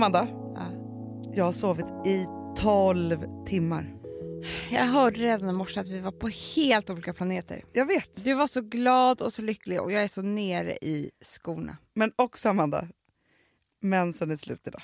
[0.00, 0.66] Amanda, Ja.
[1.34, 2.26] jag har sovit i
[2.56, 3.96] 12 timmar.
[4.70, 7.64] Jag hörde redan i morse att vi var på helt olika planeter.
[7.72, 11.10] Jag vet, Du var så glad och så lycklig och jag är så nere i
[11.20, 11.76] skorna.
[11.94, 12.88] men också Amanda,
[13.80, 14.82] mensen är slut idag.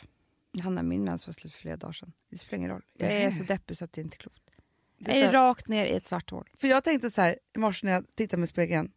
[0.62, 2.12] Hanna, min mens var slut för flera dagar sedan.
[2.30, 2.82] Det spelar ingen roll.
[2.98, 4.42] Jag är så deppig så att det är inte klokt.
[4.98, 6.48] Det Jag är är så- rakt ner i ett svart hål.
[6.54, 8.90] För jag tänkte så här i morse när jag tittade mig i spegeln.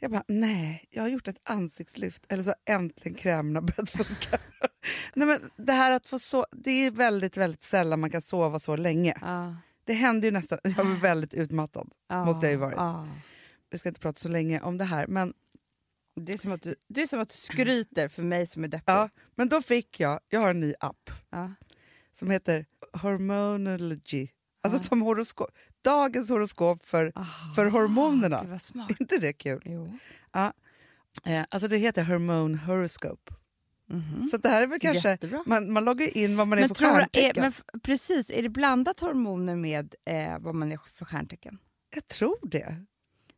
[0.00, 2.24] Jag bara, nej, jag har gjort ett ansiktslyft.
[2.28, 4.38] Eller så äntligen krämerna börjat funka.
[5.14, 8.58] nej, men det här att få so- det är väldigt, väldigt sällan man kan sova
[8.58, 9.14] så länge.
[9.20, 9.56] Ja.
[9.84, 11.90] Det händer ju nästan, jag var väldigt utmattad.
[12.08, 12.24] Ja.
[12.24, 12.76] Måste jag ju varit.
[12.76, 13.08] Ja.
[13.70, 15.06] Vi ska inte prata så länge om det här.
[15.06, 15.32] Men,
[16.20, 18.68] Det, är som att du, det är som att du skryter för mig som är
[18.68, 18.92] deppig.
[18.92, 21.10] ja, men då fick jag, jag har en ny app
[22.12, 24.28] som heter Hormonology.
[24.62, 25.50] Alltså som horoskop,
[25.84, 27.12] dagens horoskop för,
[27.56, 28.38] för hormonerna.
[28.38, 29.62] Är inte det kul?
[29.64, 29.98] Jo.
[30.32, 30.52] Ja.
[31.24, 33.32] Eh, alltså det heter Hormone Horoscope.
[34.30, 35.42] Så det här är väl kanske, Jättebra.
[35.46, 37.40] man, man loggar in vad man är Men för tror, du- är, stjärntecken.
[37.42, 41.58] men f- precis, är det blandat hormoner med eh, vad man är för stjärntecken?
[41.94, 42.76] Jag tror det.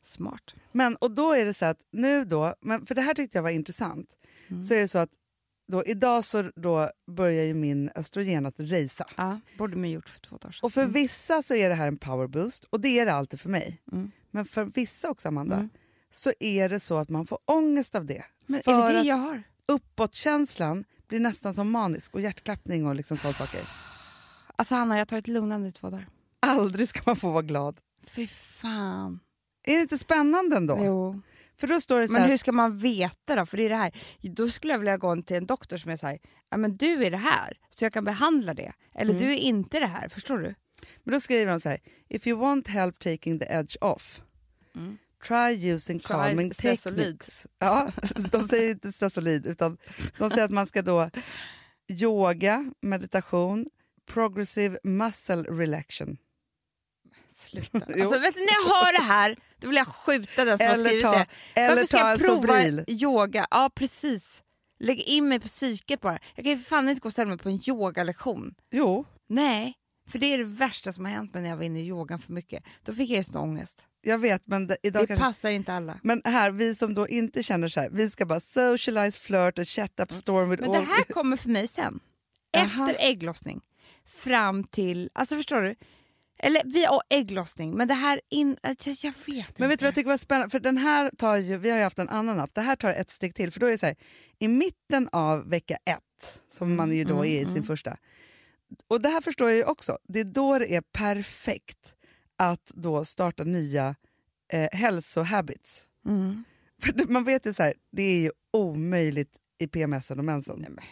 [0.05, 0.55] Smart.
[0.73, 3.43] Men, och då är det så att nu då, men för det här tyckte jag
[3.43, 4.09] var intressant,
[4.49, 4.63] Mm.
[4.63, 5.11] så är det så att
[5.71, 9.07] då, idag så då börjar ju min östrogen att racea.
[9.17, 10.61] Ja, borde man gjort för två dagar sedan.
[10.63, 13.41] Och för vissa så är det här en power boost och det är det alltid
[13.41, 13.83] för mig.
[13.93, 14.11] Mm.
[14.31, 15.71] Men för vissa också Amanda, Mm.
[16.13, 18.25] så är det så att man får ångest av det.
[18.47, 19.43] Men för är det det jag har?
[19.69, 23.61] Uppåtkänslan blir nästan som manisk och hjärtklappning och liksom sådana saker.
[24.57, 26.07] Alltså Hanna, jag har tagit lugnande i två dagar.
[26.41, 27.77] Aldrig ska man få vara glad.
[28.07, 29.21] Fy fan.
[29.63, 30.79] Är det inte spännande ändå?
[30.85, 31.21] Jo.
[31.61, 33.47] För då står det så Men hur ska man veta då?
[33.47, 33.93] För det är det här.
[34.23, 36.19] Då skulle jag vilja gå till en doktor som är så här,
[36.51, 38.73] ja men du är det här, så jag kan behandla det.
[38.95, 39.23] Eller Mm.
[39.23, 40.55] du är inte det här, förstår du?
[41.05, 44.23] men då skriver de så här, if you want help taking the edge off,
[45.29, 47.47] try using Try calming techniques.
[47.59, 47.93] Ja,
[48.33, 49.79] de säger inte stesolid, utan
[50.19, 51.11] de säger att man ska då
[51.89, 53.67] yoga, meditation,
[54.07, 56.17] progressive muscle relaxation.
[57.41, 57.79] Sluta.
[57.79, 60.75] Alltså, vet du, när jag hör det här, då vill jag skjuta den som har
[60.75, 61.27] Eller skrivit ta- det.
[61.55, 62.85] eller Varför ska ta jag prova Sobril.
[62.89, 63.47] yoga?
[63.51, 64.43] Ja, precis.
[64.81, 66.19] Lägg in mig på psyket bara.
[66.35, 68.55] Jag kan ju fan inte gå och ställa mig på en yogalektion.
[68.71, 69.75] Jo, Nej,
[70.09, 72.19] för det är det värsta som har hänt mig när jag var inne i yogan
[72.19, 72.65] för mycket.
[72.85, 73.87] Då fick jag ju sån ångest.
[74.03, 75.25] jag vet, men det, idag Det kanske...
[75.25, 75.99] passar inte alla.
[76.03, 79.69] Men här, vi som då inte känner så här, vi ska bara socialize, flirt och
[79.69, 80.85] chat up storm with Men det all...
[80.85, 82.01] här kommer för mig sen.
[82.53, 83.61] Efter ägglossning.
[84.07, 85.75] Fram till, alltså förstår du?
[86.43, 89.67] Eller vi har ägglossning, men det här in, jag, jag vet Men inte.
[89.69, 90.51] vet du vad jag tycker var spännande?
[90.51, 92.91] För den här tar ju, vi har ju haft en annan app, det här tar
[92.93, 93.51] ett steg till.
[93.51, 93.97] För då är det så här,
[94.39, 97.97] i mitten av vecka ett, som man ju då är i sin första,
[98.89, 101.95] och det här förstår jag ju också, det är då det är perfekt
[102.39, 103.95] att då starta nya
[104.53, 105.83] eh, hälsohabits.
[106.07, 106.45] Mm.
[106.83, 110.67] För man vet ju så här, det är ju omöjligt i PMS och mensen.
[110.69, 110.85] Nej,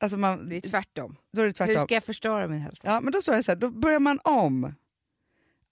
[0.00, 1.16] Alltså man, det är tvärtom.
[1.32, 1.84] då är det Hur tvärtom.
[1.86, 2.82] ska jag förstöra min hälsa?
[2.88, 4.74] Ja, men då står det så här, då börjar man om.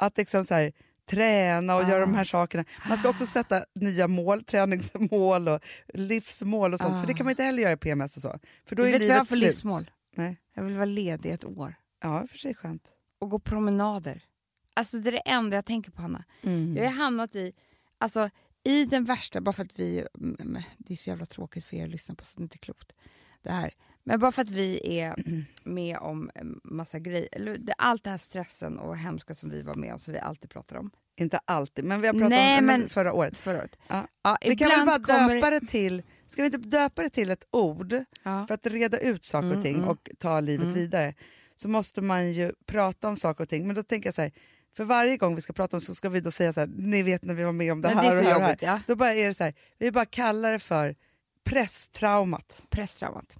[0.04, 0.72] Att liksom så här,
[1.06, 2.64] träna och göra de här sakerna.
[2.88, 5.60] Man ska också sätta nya mål, träningsmål och
[5.94, 7.00] livsmål och sånt.
[7.00, 8.38] För det kan man inte heller göra i PMS och så.
[8.64, 9.48] För då Du är vet vad jag har livet för slut.
[9.48, 9.90] livsmål?
[10.16, 10.40] Nej.
[10.54, 12.92] Jag vill vara ledig ett år Ja, för sig skönt.
[13.20, 14.22] och gå promenader.
[14.74, 16.24] Alltså det är det enda jag tänker på Hanna.
[16.42, 16.76] Mm.
[16.76, 17.52] Jag har hamnat i,
[17.98, 18.30] alltså
[18.64, 21.84] i den värsta, bara för att vi, mm, det är så jävla tråkigt för er
[21.84, 22.92] att lyssna på så det är inte klokt
[23.42, 23.74] det här.
[24.04, 25.14] Men bara för att vi är
[25.64, 26.30] med om
[26.64, 27.28] massa grejer,
[27.78, 30.76] allt det här stressen och hemska som vi var med om, som vi alltid pratar
[30.76, 30.90] om.
[31.16, 33.36] Inte alltid, men vi har pratat Nej, om det men- förra året.
[33.36, 33.76] Förra året.
[33.88, 34.06] Ja.
[34.22, 37.30] Ja, Vi kan väl bara kommer- döpa det till, ska vi inte döpa det till
[37.30, 38.46] ett ord Ja.
[38.46, 39.88] för att reda ut saker och Mm, ting mm.
[39.88, 41.14] och ta livet vidare
[41.54, 43.66] så måste man ju prata om saker och ting.
[43.66, 44.32] Men då tänker jag så här,
[44.76, 47.02] för varje gång vi ska prata om så ska vi då säga så här, ni
[47.02, 48.40] vet när vi var med om det Men här det och det här.
[48.40, 48.80] jobbigt, ja.
[48.86, 50.94] Då bara är det så här, vi bara kallar det för
[51.44, 52.62] presstraumat.
[52.70, 53.36] Presstraumat.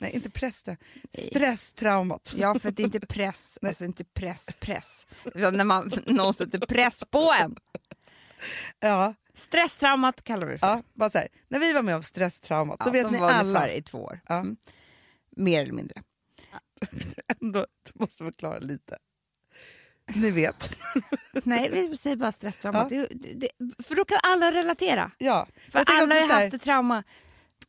[0.00, 0.80] Nej, inte presstraumat,
[1.30, 2.34] stresstraumat.
[2.38, 5.06] Ja, för det är inte press, alltså inte press, press.
[5.34, 7.56] När man, någon sätter press på en.
[8.80, 10.66] Ja, Stresstraumat kallar vi det för.
[10.66, 13.18] ja, bara så här, när vi var med om stresstraumat, då Ja, vet som ni
[13.20, 13.72] var alla.
[13.72, 14.20] i två år.
[14.28, 14.34] Ja.
[14.34, 14.56] Mm.
[15.36, 16.02] Mer eller mindre.
[17.42, 18.96] Ändå, du måste förklara lite.
[20.14, 20.76] Ni vet.
[21.44, 22.86] Nej, vi säger bara stresstraumat.
[22.90, 23.06] Ja.
[23.10, 23.48] Det, det,
[23.84, 25.10] för då kan alla relatera.
[25.18, 27.02] Ja, För alla har haft ett trauma.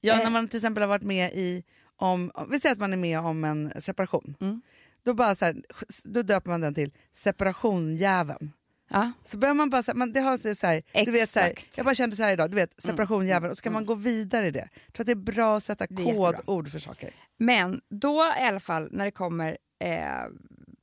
[0.06, 0.24] Ja, Eh.
[0.24, 1.64] när man till exempel har varit med i,
[1.96, 4.36] om, vi säger att man är med om en separation.
[4.42, 4.62] Mm.
[5.04, 5.56] Då, bara så här,
[6.04, 8.52] då döper man den till separationjäveln.
[8.90, 9.12] Ja.
[9.24, 11.40] Så börjar man bara, så här, man, det har så så här, du vet, så
[11.40, 11.48] här.
[11.50, 11.58] Mm.
[11.76, 14.48] jag bara kände så här idag, du vet separationjäveln och så kan man gå vidare
[14.48, 14.68] i det.
[14.86, 17.14] Jag tror att det är bra att sätta kodord för saker.
[17.38, 20.26] Men då i alla fall när det kommer eh,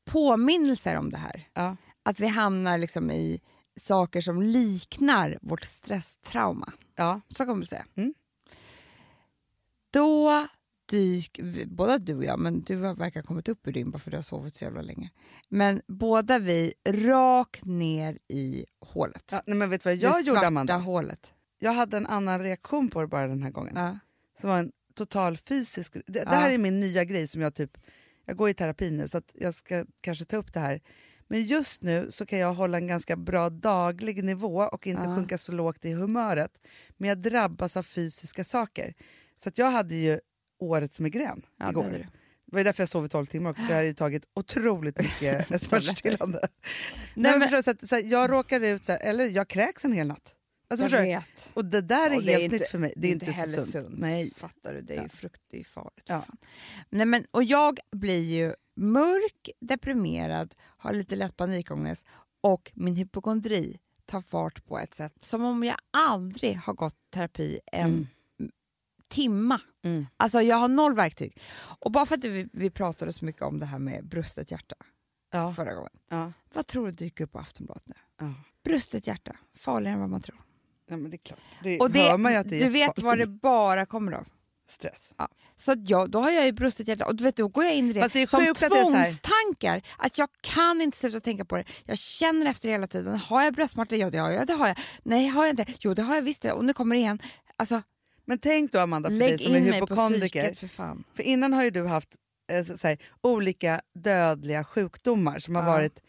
[0.04, 1.76] påminnelser om det här, Ja.
[2.02, 3.40] att vi hamnar liksom i
[3.80, 7.20] saker som liknar vårt stresstrauma, Ja.
[7.36, 7.84] så kan man säga.
[7.94, 8.14] Mm.
[9.90, 10.46] Då
[10.90, 14.10] dyk, båda du och jag, men du verkar ha kommit upp ur din bara för
[14.10, 15.10] du har sovit så jävla länge.
[15.48, 19.24] Men båda vi rakt ner i hålet.
[19.30, 20.76] Ja, nej, men vet du vad det jag svarta gjorde Amanda?
[20.76, 21.32] hålet.
[21.58, 23.72] Jag hade en annan reaktion på det bara den här gången.
[23.76, 23.98] Ja.
[24.40, 25.94] Som var en total fysisk...
[25.94, 27.78] Det, det här är min nya grej som jag typ...
[28.24, 30.80] Jag går i terapi nu så jag ska kanske ta upp det här.
[31.28, 35.16] Men just nu så kan jag hålla en ganska bra daglig nivå och inte Ja.
[35.16, 36.60] sjunka så lågt i humöret.
[36.96, 38.94] Men jag drabbas av fysiska saker.
[39.44, 40.20] Så jag hade ju
[40.58, 41.82] årets migrän Ja, det igår.
[41.82, 42.06] Det, du.
[42.44, 45.62] var därför jag sov i 12 timmar också, för jag hade ju tagit otroligt mycket
[45.62, 46.40] smärtstillande.
[47.14, 49.84] Nej, men men- så att, så här, jag råkar ut, så här, eller jag kräks
[49.84, 50.34] en hel natt.
[50.70, 51.06] Alltså, Jag du?
[51.06, 51.50] vet.
[51.54, 52.92] Och det där är det är helt inte- nytt för mig.
[52.96, 53.98] Det är, inte, heller så sunt.
[53.98, 54.32] Nej.
[54.36, 54.80] Fattar du?
[54.80, 56.04] Det är ju frukt, det är farligt.
[56.06, 56.24] Ja.
[56.90, 62.06] Nej, men, och jag blir ju mörk, deprimerad, har lite lätt panikångest
[62.40, 67.58] och min hypokondri tar fart på ett sätt som om jag aldrig har gått terapi
[67.72, 68.06] en Mm.
[69.10, 69.60] Timma.
[69.84, 70.06] Mm.
[70.16, 71.40] Alltså jag har noll verktyg.
[71.78, 74.76] Och bara för att vi, vi pratade så mycket om det här med brustet hjärta
[75.32, 75.54] Ja.
[75.54, 75.90] förra gången.
[76.10, 76.32] Ja.
[76.54, 77.94] Vad tror du dyker upp på Aftonbladet nu?
[78.20, 78.34] Ja.
[78.64, 80.38] Brustet hjärta, farligare än vad man tror.
[80.88, 81.40] Ja, men det är klart.
[81.62, 84.12] Det Och det, hör man ju att det är du vet vad det bara kommer
[84.12, 84.26] av.
[84.68, 85.12] Stress.
[85.56, 87.74] Så att jag, då har jag ju brustet hjärta och du vet, då går jag
[87.74, 89.82] in i det, Fast det är som sjukt att det så tvångstankar.
[89.98, 91.64] Att jag kan inte sluta tänka på det.
[91.84, 93.16] Jag känner efter hela tiden.
[93.16, 93.96] Har jag bröstsmärta?
[93.96, 94.46] Ja det har jag.
[94.46, 94.78] Det har jag.
[95.02, 95.66] Nej har jag inte.
[95.80, 96.52] Jo det har jag visst det.
[96.52, 97.22] Och nu kommer det igen.
[97.56, 97.82] Alltså,
[98.30, 100.42] Men tänk då Amanda, för lägg dig som är hypokondriker.
[100.42, 101.04] psyket för fan.
[101.14, 102.16] För innan har ju du haft
[102.52, 105.68] eh, så, så här, olika dödliga sjukdomar som har Ja.
[105.70, 106.02] varit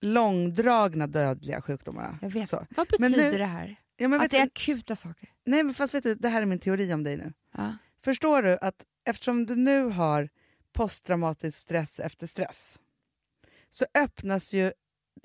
[0.00, 2.18] långdragna dödliga sjukdomar.
[2.22, 2.48] Jag vet.
[2.48, 2.66] Så.
[2.76, 3.76] Vad betyder nu- det här?
[3.96, 5.28] Ja, Att det är du, akuta saker?
[5.44, 7.32] nej, men fast vet du, det här är min teori om dig nu.
[7.56, 7.76] Ja.
[8.04, 10.28] Förstår du att eftersom du nu har
[10.72, 12.78] posttraumatisk stress efter stress
[13.70, 14.66] så öppnas ju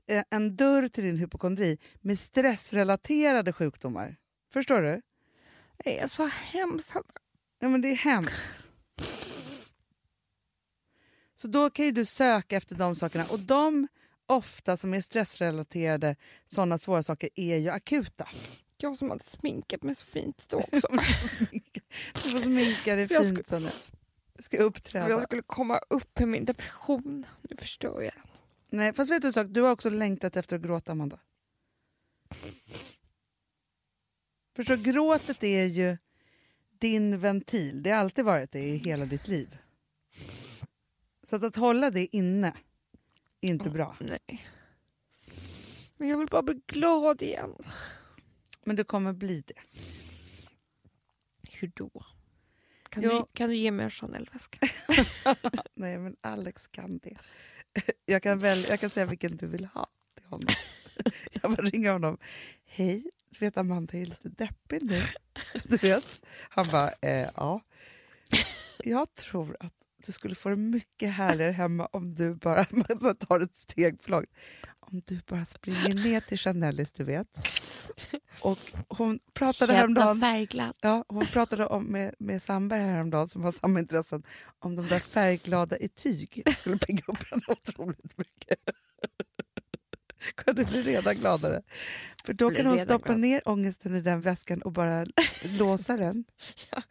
[0.07, 4.15] eh, en dörr till din hypokondri med stressrelaterade sjukdomar.
[4.53, 5.01] Förstår du?
[5.83, 6.93] Det är så hemskt.
[7.59, 8.67] Ja, men det är hemskt.
[11.35, 13.25] Så då kan ju du söka efter de sakerna.
[13.31, 13.87] Och de
[14.25, 18.27] ofta som är stressrelaterade, sådana svåra saker, är ju akuta.
[18.77, 20.87] Jag som hade sminkat mig så fint då också.
[22.13, 23.47] Du får sminka dig Jag fint.
[23.47, 23.71] Sanne.
[24.37, 25.09] Du ska uppträda.
[25.09, 27.25] jag skulle komma upp med min depression.
[27.41, 28.13] Nu förstör jag.
[28.69, 29.47] Nej, fast vet du en sak?
[29.49, 31.19] Du har också längtat efter att gråta, Amanda.
[34.55, 35.97] Förstår, gråtet är ju
[36.79, 37.83] din ventil.
[37.83, 39.57] Det har alltid varit det i hela ditt liv.
[41.23, 42.53] Så att, att hålla det inne
[43.41, 43.97] är inte bra.
[43.99, 44.47] Nej.
[45.97, 47.55] Men jag vill bara bli glad igen.
[48.65, 49.53] Men du kommer bli det.
[51.51, 52.05] Hur då?
[52.89, 53.09] Kan, Jo.
[53.09, 54.67] du, kan du ge mig en Chanel-väska?
[55.73, 57.17] Nej, men Alex kan det.
[58.05, 60.47] Jag kan, väl, jag kan säga vilken du vill ha till honom.
[61.31, 62.17] Jag bara ringer honom.
[62.65, 65.01] Hej, du vet Amanda är lite deppig nu.
[65.63, 66.21] Du vet?
[66.49, 67.61] Han bara, eh, ja.
[68.83, 69.73] Jag tror att
[70.05, 72.65] du skulle få det mycket härligare hemma om du bara
[72.99, 74.29] så tar ett steg för långt.
[74.79, 77.27] Om du bara springer ner till Chanelis, du vet.
[78.41, 78.57] Och
[78.87, 80.21] hon pratade häromdagen...
[80.21, 80.75] färgglad.
[80.81, 84.23] Ja, hon pratade om, med, med Sandberg häromdagen som har samma intressen
[84.59, 86.41] om de där färgglada i tyg.
[86.45, 88.59] Det skulle pigga upp henne otroligt mycket.
[90.35, 91.61] Kunde bli redan gladare.
[92.25, 93.19] För då Blir kan hon stoppa glad.
[93.19, 95.05] ner ångesten i den väskan och bara
[95.43, 96.23] låsa den.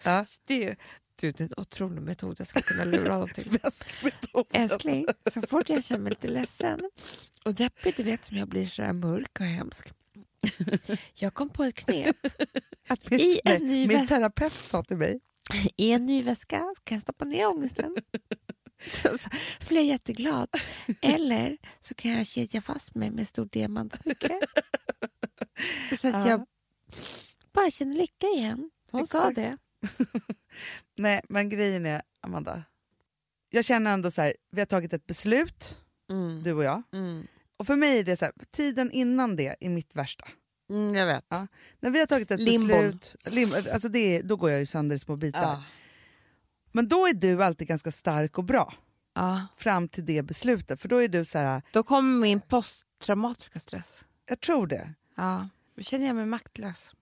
[0.03, 0.27] Ja.
[0.45, 0.77] Det är ju
[1.21, 3.59] det är en otrolig metod jag ska kunna lura honom till.
[4.53, 6.91] Älskling, så fort jag känner mig lite ledsen
[7.45, 9.93] och deppig, du vet som jag blir så här mörk och hemsk.
[11.15, 12.17] Jag kom på ett knep.
[12.89, 15.21] Att i en, ny Min terapeut sa till mig,
[15.77, 17.97] I en ny väska kan jag stoppa ner ångesten.
[19.19, 19.29] Så
[19.69, 20.49] blir jag jätteglad.
[21.03, 24.41] Eller så kan jag kedja fast mig med stor diamantsmycke.
[26.01, 26.29] Så att Ja.
[26.29, 26.47] jag
[27.53, 28.71] bara känner lycka igen.
[28.91, 29.35] Hon Exakt.
[29.35, 29.57] det.
[30.97, 32.63] nej men grejen är Amanda,
[33.51, 35.77] jag känner ändå så här, vi har tagit ett beslut,
[36.11, 36.43] Mm.
[36.43, 36.83] du och jag.
[36.93, 37.27] Mm.
[37.57, 40.29] Och för mig är det så här, tiden innan det är mitt värsta.
[40.71, 41.25] Mm, jag vet.
[41.81, 42.69] När vi har tagit ett Limbon.
[42.69, 45.43] beslut, lim, alltså det då går jag ju sönder i små bitar.
[45.43, 45.63] Ja.
[46.73, 48.75] Men då är du alltid ganska stark och bra
[49.15, 49.47] Ja.
[49.57, 50.81] fram till det beslutet.
[50.81, 54.05] För då är du så här, Då kommer min posttraumatiska stress.
[54.27, 54.95] jag tror det.
[55.17, 55.49] Ja.
[55.77, 56.93] Då känner jag mig maktlös.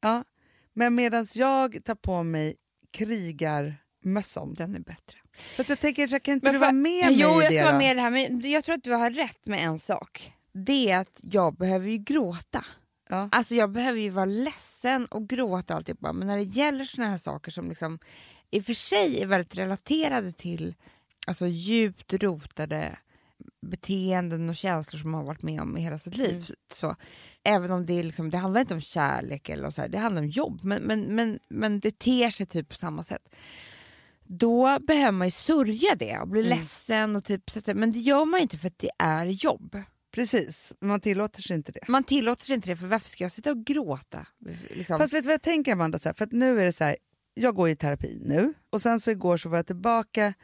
[0.00, 0.24] Ja.
[0.72, 2.56] Men medan jag tar på mig
[2.90, 4.54] krigarmössan.
[4.54, 5.18] Den är bättre.
[5.56, 7.52] Så att jag tänker, så kan inte Men du för- vara med mig jo, jag
[7.52, 8.10] ska vara med i det här.
[8.10, 10.32] Men jag tror att du har rätt med en sak.
[10.52, 12.64] Det är att jag behöver ju gråta.
[13.08, 13.28] Ja.
[13.32, 16.12] Alltså jag behöver ju vara ledsen och gråta och alltihopa.
[16.12, 17.98] Men när det gäller såna här saker som liksom
[18.50, 20.74] i och för sig är väldigt relaterade till
[21.26, 22.98] alltså djupt rotade
[23.66, 26.34] beteenden och känslor som man har varit med om i hela sitt liv.
[26.34, 26.56] Mm.
[26.74, 26.96] Så,
[27.42, 30.22] även om det, är liksom, det handlar inte om kärlek eller så här, det handlar
[30.22, 30.60] om jobb.
[30.64, 33.34] Men, men, men, men det ter sig typ på samma sätt.
[34.22, 36.50] då behöver man ju sörja det och bli Mm.
[36.58, 37.16] ledsen.
[37.16, 39.82] Och typ, så att, men det gör man inte för att det är jobb.
[40.10, 41.88] Precis, man tillåter sig inte det.
[41.88, 44.26] Man tillåter sig inte det, för varför ska jag sitta och gråta?
[44.70, 44.98] Liksom.
[44.98, 45.98] Fast vet du vad jag tänker Amanda?
[45.98, 46.96] Så här, för att nu är det så här,
[47.38, 50.34] jag går i terapi nu och sen så igår så var jag tillbaka,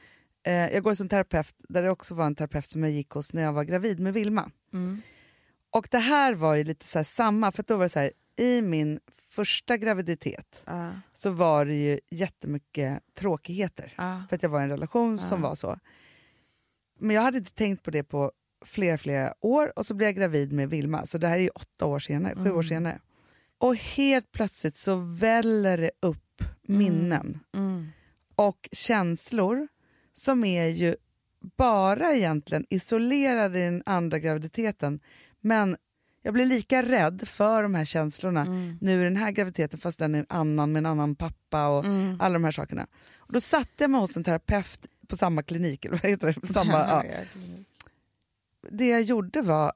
[0.47, 3.33] eh, jag går som terapeut där det också var en terapeut som jag gick hos
[3.33, 4.51] när jag var gravid med Vilma.
[4.73, 5.03] Mm.
[5.71, 8.63] Och det här var ju lite så samma, för då var det så här, i
[8.63, 13.93] min första graviditet Ja, så var det ju jättemycket tråkigheter.
[13.97, 15.49] ja, För att jag var i en relation som Ja.
[15.49, 15.79] var så.
[16.99, 18.33] Men jag hade inte tänkt på det på
[18.65, 21.07] flera, flera år och så blev jag gravid med Vilma.
[21.07, 22.63] Så det här är ju åtta år senare, sju år Mm.
[22.69, 23.01] senare.
[23.59, 26.24] Och helt plötsligt så väller det upp
[26.69, 27.87] minnen mm.
[28.35, 29.69] och känslor
[30.13, 30.97] som är ju
[31.57, 35.01] bara egentligen isolerade i den andra graviditeten.
[35.41, 35.77] Men
[36.23, 38.79] jag blir lika rädd för de här känslorna Mm.
[38.81, 42.21] nu i den här graviditeten fast den är annan med en annan pappa och Mm.
[42.21, 42.87] alla de här sakerna.
[43.17, 45.85] Och då satte jag mig hos en terapeut på samma klinik.
[45.85, 46.41] Eller vad heter det?
[46.41, 47.05] På samma, ja.
[48.71, 49.73] Det jag gjorde var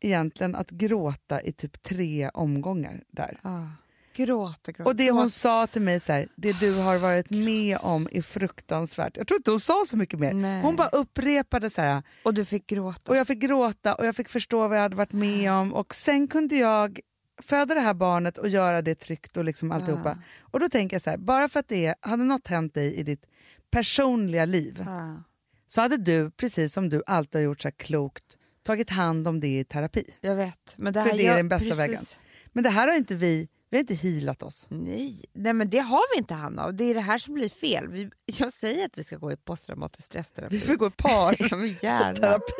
[0.00, 3.40] egentligen att gråta i typ tre omgångar där.
[3.42, 3.68] Ja.
[4.14, 4.90] Gråta, gråta.
[4.90, 8.22] Och det hon sa till mig, så här, det du har varit med om är
[8.22, 9.16] fruktansvärt.
[9.16, 10.32] Jag tror inte hon sa så mycket mer.
[10.32, 10.62] Nej.
[10.62, 13.10] Hon bara upprepade så här, Och du fick gråta.
[13.12, 15.94] och jag fick gråta och jag fick förstå vad jag hade varit med om och
[15.94, 17.00] sen kunde jag
[17.42, 20.16] föda det här barnet och göra det tryggt och liksom alltihopa.
[20.18, 20.22] Ja.
[20.40, 22.94] Och då tänker jag så här, bara för att det är, hade något hänt dig
[22.94, 23.26] i ditt
[23.70, 25.22] personliga liv Ja.
[25.66, 28.24] så hade du, precis som du alltid har gjort så klokt,
[28.66, 30.04] tagit hand om det i terapi.
[30.20, 30.74] Jag vet.
[30.76, 31.78] Men det För här det är gör- den bästa precis.
[31.78, 32.04] vägen.
[32.52, 34.66] Men det här har inte vi, vi har inte healat oss.
[34.70, 35.24] Nej.
[35.32, 36.64] Nej, men det har vi inte Hanna.
[36.64, 37.88] Och det är det här som blir fel.
[37.88, 40.56] Vi, jag säger att vi ska gå i posttraumatisk stressterapi.
[40.56, 42.14] Vi får gå i par Ja, men gärna.
[42.14, 42.52] terapi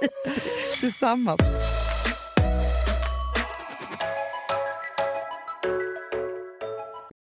[0.80, 1.40] tillsammans.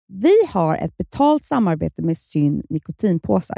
[0.07, 3.57] Vi har ett betalt samarbete med Syn nikotinpåsar.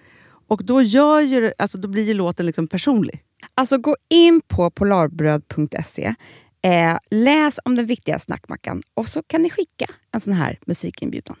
[0.51, 3.23] Och då, gör ju, alltså, då blir ju låten liksom personlig.
[3.53, 6.15] Alltså gå in på polarbröd.se,
[6.61, 11.35] eh, läs om den viktiga snackmackan och så kan ni skicka en sån här musikinbjudan.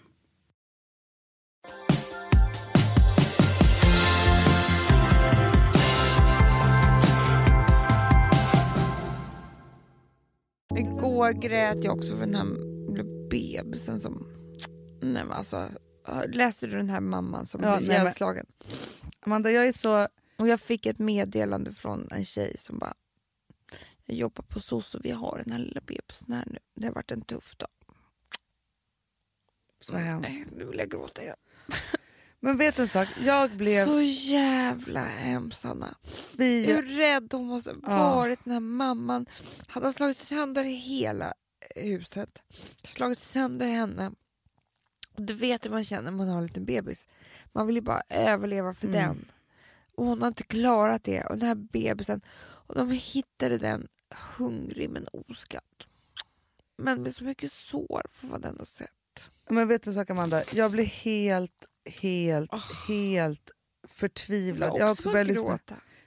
[10.75, 12.45] Igår grät jag också för den här
[13.29, 14.27] bebisen som...
[15.01, 15.67] Nej men alltså,
[16.27, 18.45] läste du den här mamman som Ja, blev ihjälslagen?
[19.19, 20.07] Amanda, jag är så...
[20.37, 22.93] Och jag fick ett meddelande från en tjej som bara
[24.05, 26.59] Jag jobbar på SOS och vi har den här lilla bebisen här nu.
[26.75, 27.69] Det har varit en tuff dag.
[29.79, 30.29] Så hemskt.
[30.29, 31.35] Nej, nu vill jag gråta igen.
[32.39, 33.07] Men vet du en sak?
[33.23, 33.85] Jag blev...
[33.85, 35.95] Så jävla hemskt Hanna.
[36.37, 39.25] vi, Hur rädd hon måste ha varit den här mamman.
[39.67, 41.33] Han har slagit sönder hela
[41.75, 42.43] huset.
[42.83, 44.11] Slagit sönder henne.
[45.15, 47.07] Du vet hur man känner när man har en liten bebis.
[47.51, 48.99] Man vill ju bara överleva för Mm.
[49.01, 49.25] den.
[49.95, 51.23] Och hon har inte klarat det.
[51.23, 52.21] Och den här bebisen.
[52.41, 53.87] Och de hittade den
[54.37, 55.61] hungrig men oskadd.
[56.77, 58.89] Men med så mycket sår för vad den har sett.
[59.49, 60.43] men vet du en sak Amanda?
[60.53, 61.65] Jag blev helt,
[62.01, 62.87] helt, Åh.
[62.87, 63.51] helt
[63.87, 64.69] förtvivlad.
[64.69, 65.59] Jag Jag har också börjat lyssna,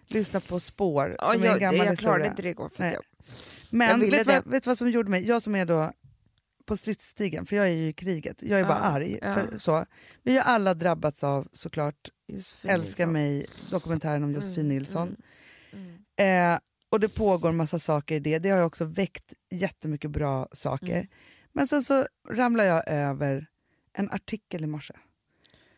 [0.07, 1.97] lyssna på Spår, Ja, som är en jag, gammal jag historia.
[1.97, 2.69] klarade inte det igår.
[2.69, 3.03] För jag,
[3.71, 5.27] Men Jag vet vad, vet vad som gjorde mig?
[5.29, 5.93] Jag som är då
[6.67, 8.43] på stridsstigen, för jag är ju i kriget.
[8.43, 9.19] Jag är bara Ja, arg.
[9.23, 9.87] För, så.
[10.23, 13.13] Vi har alla drabbats av såklart Josefin Älskar Nilsson.
[13.13, 15.17] mig, dokumentären om Josefin Mm, Nilsson.
[15.73, 16.53] mm, mm.
[16.55, 16.59] Eh,
[16.91, 18.39] och det pågår massa saker i det.
[18.39, 20.95] Det har ju också väckt jättemycket bra saker.
[20.97, 21.07] Mm.
[21.53, 23.47] Men sen så ramlar jag över
[23.93, 24.95] en artikel i morse.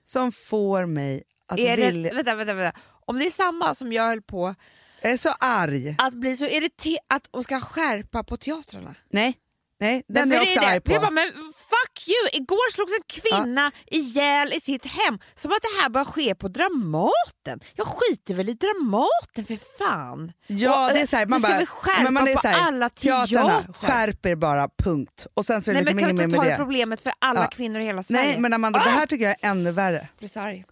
[0.04, 2.10] Som får mig att Är vilja...
[2.10, 2.78] det, vänta, vänta, vänta.
[3.06, 4.54] Om det är samma som jag höll på
[5.02, 5.94] Jag är så arg!
[5.98, 8.94] att bli så irriterad att de ska skärpa på teatrarna.
[9.10, 9.34] Nej,
[9.80, 10.92] nej den är Därför jag också arg på.
[10.92, 12.42] Jag bara, men fuck you!
[12.42, 15.18] Igår slogs en kvinna ihjäl i sitt hem.
[15.34, 17.60] Som att det här bara sker på Dramaten.
[17.74, 20.32] Jag skiter väl i Dramaten för fan.
[20.46, 22.40] Ja, Och, det är så här, nu man ska bara, vi skärpa man är på
[22.40, 23.72] så här, alla teatrarna, teatrar.
[23.72, 25.26] skärp er bara, punkt.
[25.34, 26.56] Och sen så är det Nej, liksom men kan vi mer inte ta det.
[26.56, 27.46] problemet för alla Ja.
[27.48, 28.22] kvinnor i hela Sverige?
[28.22, 30.08] Nej men Amanda, det här tycker jag är ännu värre.
[30.18, 30.64] Blir så arg.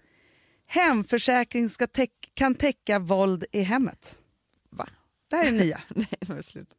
[0.66, 4.18] Hemförsäkring ska täck- kan täcka våld i hemmet.
[4.70, 4.86] Va?
[5.30, 5.80] Det här är nya.
[5.88, 6.74] Nej, men sluta.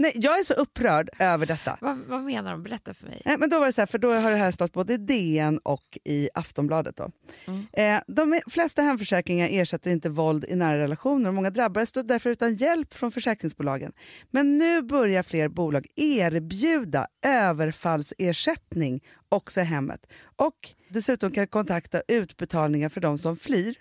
[0.00, 1.78] Nej, jag är så upprörd över detta.
[1.80, 2.62] Vad, vad menar de?
[2.62, 3.22] Berätta för mig.
[3.24, 4.96] Nej, men då var det så här, för då har det här stått både i
[4.96, 6.96] DN och i Aftonbladet.
[6.96, 7.10] Då.
[7.46, 7.66] Mm.
[7.72, 12.30] Eh, de flesta hemförsäkringar ersätter inte våld i nära relationer och många drabbade står därför
[12.30, 13.92] utan hjälp från försäkringsbolagen.
[14.30, 20.06] Men nu börjar fler bolag erbjuda överfallsersättning också i hemmet.
[20.36, 23.74] Och dessutom kan kontakta utbetalningar för de som flyr.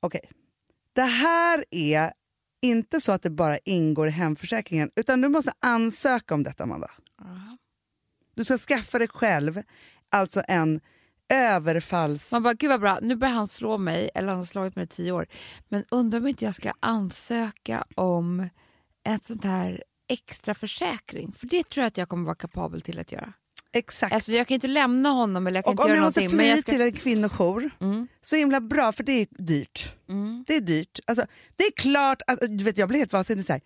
[0.00, 0.30] Okej.
[0.92, 2.12] Det här är
[2.62, 6.90] inte så att det bara ingår i hemförsäkringen utan du måste ansöka om detta Amanda.
[8.34, 9.62] Du ska skaffa dig själv
[10.10, 10.80] alltså en
[11.32, 12.32] överfalls...
[12.32, 14.84] Man bara, gud vad bra, nu börjar han slå mig, eller han har slagit mig
[14.84, 15.26] i tio år.
[15.68, 18.48] Men undrar om inte jag ska ansöka om
[19.04, 21.32] ett sånt här extra försäkring.
[21.32, 23.32] För det tror jag att jag kommer vara kapabel till att göra.
[23.72, 24.12] Exakt.
[24.12, 26.28] Alltså jag kan inte lämna honom eller jag kan och inte om göra jag måste
[26.28, 26.72] fly ska...
[26.72, 28.08] till en kvinnojour, Mm.
[28.20, 29.96] så himla bra för det är dyrt.
[30.08, 30.44] Mm.
[30.46, 31.00] Det är dyrt.
[31.06, 33.44] Alltså, det är klart att, du vet, jag blir helt vansinnig.
[33.46, 33.62] Så här.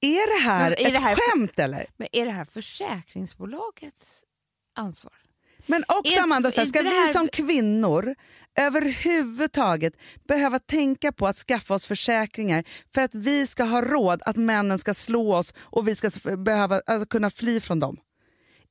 [0.00, 1.86] Är det här är ett det här- skämt eller?
[1.96, 4.24] Men är det här försäkringsbolagets
[4.76, 5.12] ansvar?
[5.66, 8.14] Men också Är- Amanda, så här, är ska det vi här- som kvinnor
[8.58, 9.94] överhuvudtaget
[10.28, 14.78] behöva tänka på att skaffa oss försäkringar för att vi ska ha råd att männen
[14.78, 17.96] ska slå oss och vi ska behöva alltså, kunna fly från dem?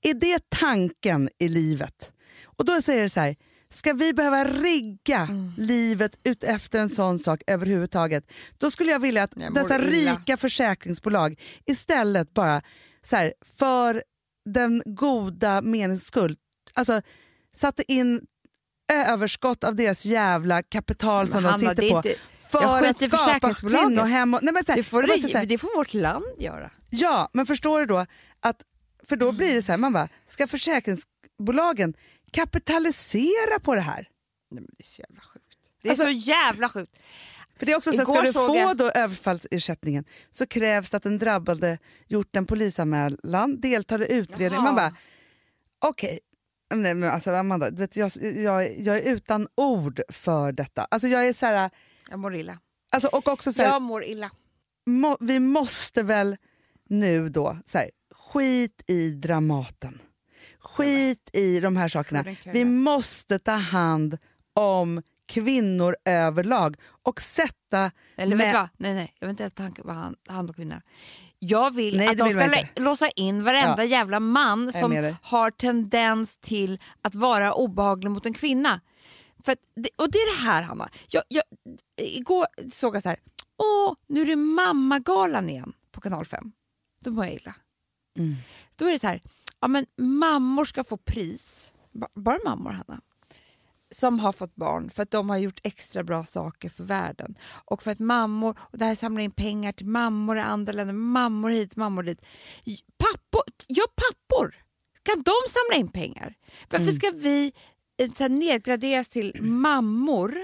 [0.09, 2.13] Är det tanken i livet?
[2.45, 3.35] Och då säger det så här,
[3.73, 5.51] Ska vi behöva rigga Mm.
[5.57, 8.31] livet ut efter en sån sak överhuvudtaget?
[8.57, 10.11] Då skulle jag vilja att Jag dessa illa.
[10.11, 12.61] rika försäkringsbolag istället bara
[13.05, 14.03] så här, för
[14.49, 16.35] den goda menings skull,
[16.73, 17.01] alltså
[17.55, 18.21] satte in
[18.93, 22.19] överskott av deras jävla kapital som Men de Hanna, sitter det är på inte-
[22.51, 24.33] för att skapa kvinnohem.
[24.33, 26.71] Och, nej men så här, Det får, måste säga- det, det får vårt land göra.
[26.89, 28.05] Ja, men förstår du då
[28.39, 28.61] att
[29.09, 31.93] för då blir det så här, man bara, ska försäkringsbolagen
[32.31, 34.09] kapitalisera på det här?
[34.51, 35.45] Nej, men det är så jävla sjukt.
[35.81, 36.97] Det är Alltså- så jävla sjukt.
[37.59, 41.03] För det är också så ska du få jag- då överfallsersättningen så krävs det att
[41.03, 44.61] den drabbade gjort en polisanmälan, deltar i utredning.
[44.61, 44.95] Man bara,
[45.79, 46.19] okej.
[46.73, 50.87] Nej, men alltså Amanda, du vet, jag, jag, jag är utan ord för detta.
[50.91, 51.69] Alltså jag är så här,
[52.09, 52.59] Jag mår illa.
[52.91, 54.31] alltså, och också så här, Jag mår illa.
[54.85, 56.37] må, vi måste väl
[56.89, 57.91] nu då, så här,
[58.27, 60.01] skit i Dramaten.
[60.59, 62.23] Skit i de här sakerna.
[62.45, 64.17] Vi måste ta hand
[64.53, 67.91] om kvinnor överlag och sätta...
[68.17, 68.69] Eller vet vad?
[68.77, 69.63] Nej, nej, jag vill inte ta
[70.33, 70.81] hand om kvinnor.
[71.39, 73.89] Jag vill Nej, att de vill ska låsa in varenda Ja.
[73.89, 78.81] jävla man som har tendens till att vara obehaglig mot en kvinna.
[79.43, 80.89] För det- och det är det här Hanna.
[81.07, 81.43] Jag, jag,
[82.01, 83.17] igår såg jag så här,
[83.57, 86.51] åh nu är det mammagalan igen på kanal 5.
[87.01, 87.55] Då mår jag illa.
[88.17, 88.35] Mm.
[88.75, 89.21] Då är det så här,
[89.59, 93.01] ja men mammor ska få pris, Ba- bara mammor Hanna,
[93.91, 97.37] som har fått barn för att de har gjort extra bra saker för världen.
[97.65, 100.93] Och för att mammor, och det här samlar in pengar till mammor i andra länder,
[100.93, 102.21] mammor hit, mammor dit.
[102.97, 104.55] Pappor, ja pappor,
[105.03, 106.35] kan de samla in pengar?
[106.69, 107.53] Varför ska vi
[107.97, 110.35] eh, så här, nedgraderas till mammor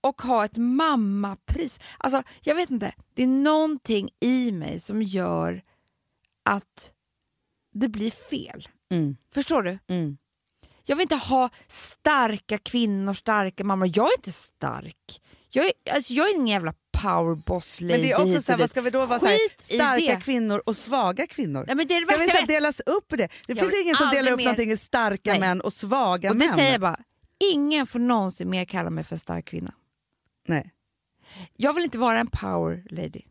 [0.00, 1.80] och ha ett mammapris?
[1.98, 5.62] Alltså, jag vet inte, det är någonting i mig som gör
[6.42, 6.92] att
[7.80, 8.68] det blir fel.
[8.90, 9.78] Mm, Förstår du?
[9.88, 10.16] mm.
[10.84, 13.90] Jag vill inte ha starka kvinnor, starka mammor.
[13.94, 15.22] Jag är inte stark.
[15.50, 18.58] Jag är, alltså, jag är ingen jävla powerboss lady Men det är också så här,
[18.58, 21.64] vad ska vi då vara så här, starka kvinnor och svaga kvinnor?
[21.66, 23.22] Nej, men det är det ska vi så här, delas upp i det?
[23.26, 25.40] Det Jag finns ingen som delar upp mer- någonting i starka Nej.
[25.40, 26.54] män och svaga Och män.
[26.56, 27.00] säger jag bara,
[27.52, 29.74] ingen får någonsin mer kalla mig för en stark kvinna.
[30.48, 30.72] Nej.
[31.56, 33.22] Jag vill inte vara en power lady.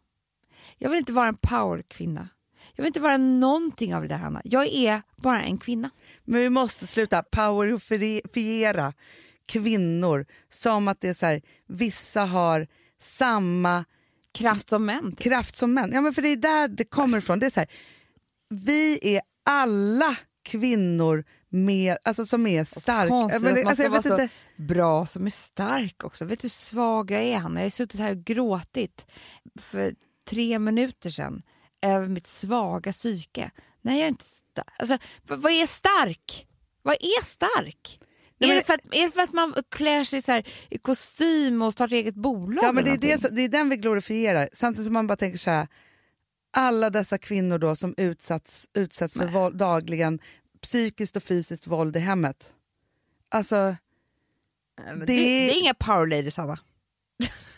[0.78, 2.30] Jag vill inte vara en power kvinna.
[2.76, 4.42] Jag vill inte vara någonting av det där Hanna.
[4.46, 5.90] Jag är bara en kvinna.
[6.24, 8.94] Men vi måste sluta powerifiera
[9.46, 12.68] kvinnor som att det är så här, vissa har
[13.02, 13.86] samma
[14.34, 15.12] Kraft som män.
[15.12, 15.20] typ.
[15.20, 15.92] kraft som män.
[15.94, 17.40] Ja, men för det är där det kommer ifrån.
[17.40, 17.70] Det är så här,
[18.50, 23.08] vi är alla kvinnor med, alltså som är starka.
[23.10, 24.30] Konstigt Men det- alltså, jag vet inte.
[24.58, 26.26] bra som är stark också.
[26.26, 27.60] Vet du hur svag jag är Hanna?
[27.60, 29.06] Jag har suttit här och gråtit
[29.62, 29.94] för
[30.30, 31.42] tre minuter sedan
[31.86, 33.52] över mitt svaga psyke.
[33.82, 34.68] Nej, jag är inte stark.
[34.78, 36.48] Alltså, vad, är stark?
[36.82, 38.00] Vad är stark?
[38.38, 40.78] Nej, är, det för att, är det för att man klär sig så här i
[40.78, 42.66] kostym och startar eget bolag?
[42.66, 44.50] Ja, men det, är det, det är den vi glorifierar.
[44.54, 45.68] Samtidigt som man bara tänker så här,
[46.54, 50.20] alla dessa kvinnor då som utsatts, utsätts för våld, dagligen
[50.62, 52.54] psykiskt och fysiskt våld i hemmet.
[53.30, 53.76] Alltså,
[54.86, 56.60] Nej, det, det är inga power ladies Hanna.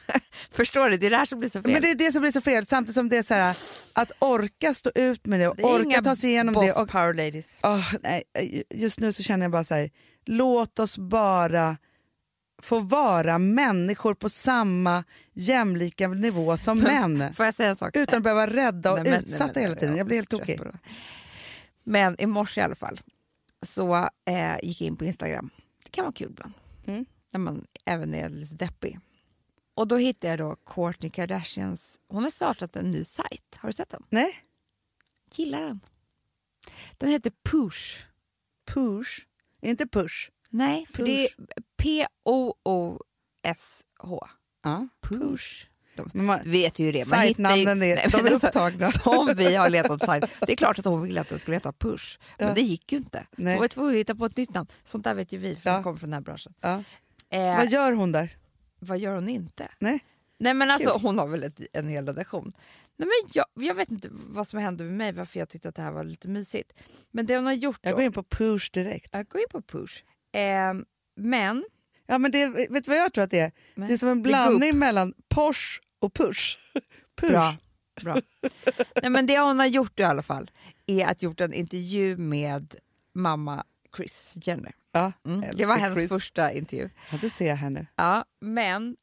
[0.52, 0.98] Förstår du?
[0.98, 1.72] Det är det här som blir så fel.
[1.72, 2.67] men det är det som blir så fel.
[2.67, 3.58] Samtidigt som det är så här,
[3.93, 6.74] att orka stå ut med det och Det orka ta sig igenom boss det.
[6.82, 7.60] Och, power ladies.
[7.63, 8.24] Åh, nej,
[8.70, 9.91] just nu så känner jag bara så här,
[10.26, 11.78] låt oss bara
[12.62, 17.34] få vara människor på samma jämlika nivå som män.
[17.34, 17.96] Får jag säga en sak?
[17.96, 19.98] Utan att behöva vara rädda och Nej, men- utsatta nej, men- hela tiden.
[19.98, 20.60] Jag blir helt tokig.
[21.84, 23.02] Men i morse i alla fall
[23.65, 25.50] så eh, gick jag in på Instagram.
[25.84, 26.54] Det kan vara kul ibland.
[26.88, 27.06] Mm.
[27.32, 29.00] När man även är lite deppig.
[29.77, 31.99] Och då hittade jag då Kourtney Kardashians...
[32.07, 33.55] Hon har startat en ny sajt.
[33.55, 34.03] Har du sett den?
[34.09, 34.35] Nej,
[35.35, 35.79] Gillar den.
[36.97, 38.03] Den heter Push.
[38.67, 39.25] push.
[39.61, 40.29] Inte push.
[40.49, 41.05] Nej, för Push.
[41.05, 41.29] det är
[42.87, 44.27] P-O-O-S-H.
[44.63, 44.87] Ja.
[45.01, 45.65] Push.
[45.95, 47.07] De Men man, vet ju det.
[47.07, 47.33] Man hittar ju-
[47.65, 48.87] Sajtnamnen är, Nej, de men är alltså, upptagna.
[48.91, 50.25] Som vi har letat sajt.
[50.39, 52.53] Det är klart att hon ville att den skulle heta Push, men Ja.
[52.53, 53.27] det gick ju inte.
[53.37, 53.53] Nej.
[53.53, 54.67] Hon var tvungen att hitta på ett nytt namn.
[54.83, 55.77] Sånt där vet ju vi, för Ja.
[55.77, 56.53] vi kommer från den här branschen.
[56.61, 56.83] Ja.
[57.29, 58.37] Eh, Vad gör hon där?
[58.79, 59.67] Vad gör hon inte?
[59.79, 59.99] Nej.
[60.39, 61.01] Nej men alltså Kul.
[61.01, 62.51] hon har väl ett, en hel redaktion.
[62.97, 65.75] Nej, men jag, jag vet inte vad som hände med mig, varför jag tyckte att
[65.75, 66.73] det här var lite mysigt.
[67.11, 69.09] Men det hon har gjort Jag då, går in på push direkt.
[69.11, 70.03] jag går in på Push.
[70.35, 70.73] Eh,
[71.15, 71.65] men,
[72.09, 73.51] Ja, men det, vet du vad jag tror att det är?
[73.75, 73.87] Nej.
[73.87, 76.57] Det är som en blandning mellan Porsche och push.
[77.21, 77.29] push.
[77.31, 77.55] bra.
[78.01, 78.21] bra.
[79.01, 80.51] Nej, men det hon har gjort i alla fall
[80.85, 82.75] är att gjort en intervju med
[83.13, 83.63] mamma
[83.97, 84.75] Chris Jenner.
[84.91, 85.55] Ja, Mm.
[85.57, 86.10] Det var hennes Chris.
[86.10, 86.89] första intervju.
[87.12, 87.88] Ja, det ser jag här nu.
[87.95, 88.95] Ja, men...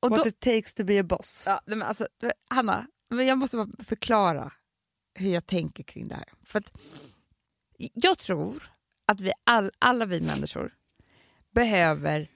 [0.00, 1.44] Och What då, it takes to be a boss.
[1.46, 2.06] ja, men alltså,
[2.50, 4.52] Hanna, men jag måste bara förklara
[5.14, 6.28] hur jag tänker kring det här.
[6.44, 6.72] För att
[7.94, 8.72] jag tror
[9.06, 10.74] att vi all, alla vi människor
[11.50, 12.30] behöver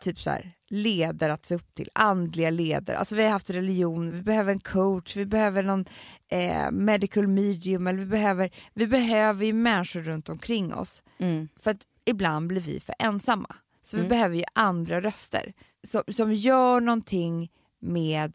[0.00, 2.98] typ så här, ledare att se upp till, andliga ledare.
[2.98, 5.84] Alltså vi har haft religion, vi behöver en coach, vi behöver någon
[6.30, 11.02] eh, medical medium, eller vi behöver, vi behöver ju människor runt omkring oss.
[11.18, 11.48] Mm.
[11.56, 13.56] För att ibland blir vi för ensamma.
[13.82, 14.08] Så vi Mm.
[14.08, 15.52] behöver ju andra röster
[15.86, 18.32] som, som gör någonting med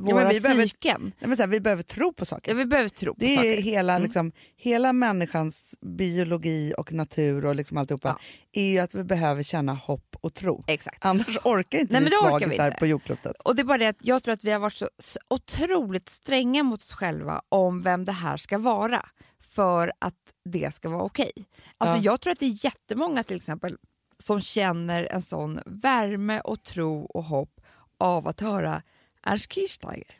[0.00, 1.02] våra vi behöver- psyken.
[1.18, 2.50] Nej, men så här, vi behöver tro på saker.
[2.52, 4.02] Ja, vi behöver tro Det är hela, Mm.
[4.02, 8.08] liksom, hela människans biologi och natur och liksom alltihopa
[8.52, 8.60] Ja.
[8.60, 10.64] är ju att vi behöver känna hopp och tro.
[10.66, 11.04] Exakt.
[11.04, 13.36] Annars orkar inte Nej, vi svagisar på jordklotet.
[13.44, 16.62] Och det är bara det att jag tror att vi har varit så otroligt stränga
[16.62, 19.06] mot oss själva om vem det här ska vara
[19.40, 21.32] för att det ska vara okej.
[21.78, 22.02] Alltså Ja.
[22.02, 23.76] jag tror att det är jättemånga till exempel
[24.22, 27.60] som känner en sån värme och tro och hopp
[28.00, 28.82] av att höra
[29.26, 30.14] Ernst Kirchsteiger.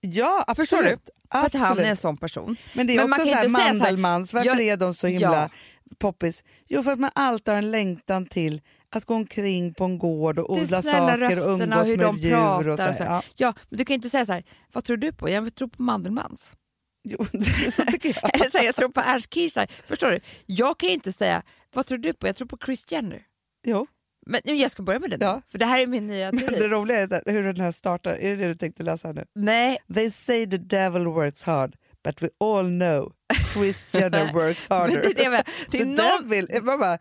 [0.00, 0.68] Ja, absolut.
[0.68, 0.96] Förstår du?
[1.32, 2.56] För att han är en sån person.
[2.72, 4.76] Men det är Men man också kan så här, säga så Mandelmans, varför jag- är
[4.76, 5.48] de så himla Ja.
[5.98, 6.44] poppis?
[6.68, 8.60] Jo, för att man alltid har en längtan till
[8.90, 12.06] att gå omkring på en gård och odla saker och rösterna och umgås hur med
[12.06, 12.30] de djur.
[12.30, 12.96] pratar Och så och här.
[12.98, 13.10] så här.
[13.10, 13.22] Ja.
[13.36, 15.30] Ja, men du kan inte säga så här, vad tror du på?
[15.30, 16.52] Jag tror på Mandelmans.
[17.08, 17.24] Jo,
[17.72, 18.34] så tycker jag.
[18.34, 19.74] Eller så här, jag tror på Ernst Kirchsteiger.
[19.86, 20.20] Förstår du?
[20.46, 21.42] Jag kan ju inte säga,
[21.74, 22.26] vad tror du på?
[22.26, 23.22] Jag tror på Chris Jenner.
[23.66, 23.86] Jo.
[24.26, 25.42] Men nu, jag ska börja med det nu, Ja.
[25.48, 28.10] för det här är min nya Men det roliga är hur den här startar.
[28.12, 29.24] Är det det du tänkte läsa nu?
[29.34, 33.12] Nej, They say the devil works hard, but we all know
[33.54, 34.96] Chris Jenner works harder.
[35.02, 36.98] det är, det, med- det är the någon, devil, man bara,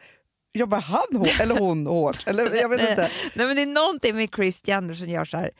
[0.53, 2.27] jobbar han hårt eller hon hårt?
[2.27, 3.09] Eller, jag vet inte.
[3.35, 5.51] nej, men det är någonting med Chris Jenner som gör så här.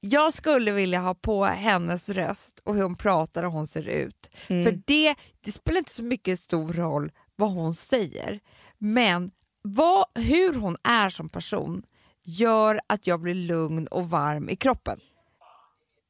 [0.00, 4.30] Jag skulle vilja ha på hennes röst och hur hon pratar och hon ser ut.
[4.48, 4.64] Mm.
[4.64, 8.40] För det, det spelar inte så mycket stor roll vad hon säger,
[8.78, 9.30] men
[9.68, 11.82] vad, hur hon är som person
[12.22, 15.00] gör att jag blir lugn och varm i kroppen.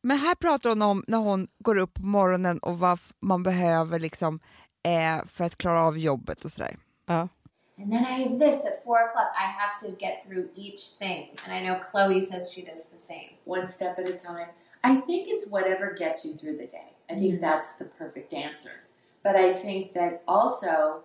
[0.03, 3.99] Men här pratar hon om när hon går upp på morgonen och vad man behöver
[3.99, 4.41] liksom,
[4.83, 6.77] eh, för att klara av jobbet och sådär.
[7.07, 7.29] Ja.
[7.79, 9.35] And then I have this at four o'clock.
[9.35, 11.37] I have to get through each thing.
[11.45, 13.35] And I know Chloe says she does the same.
[13.45, 14.49] one step at a time.
[14.85, 16.93] I think it's whatever gets you through the day.
[17.11, 18.71] I think that's the perfect answer.
[19.23, 21.03] But I think that also,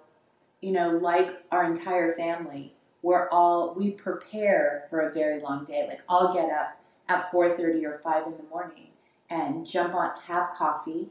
[0.62, 5.86] you know, like our entire family, we're all we prepare for a very long day.
[5.88, 8.90] Like I'll get up at 4:30 or 5 in the morning
[9.30, 11.10] and jump on have coffee,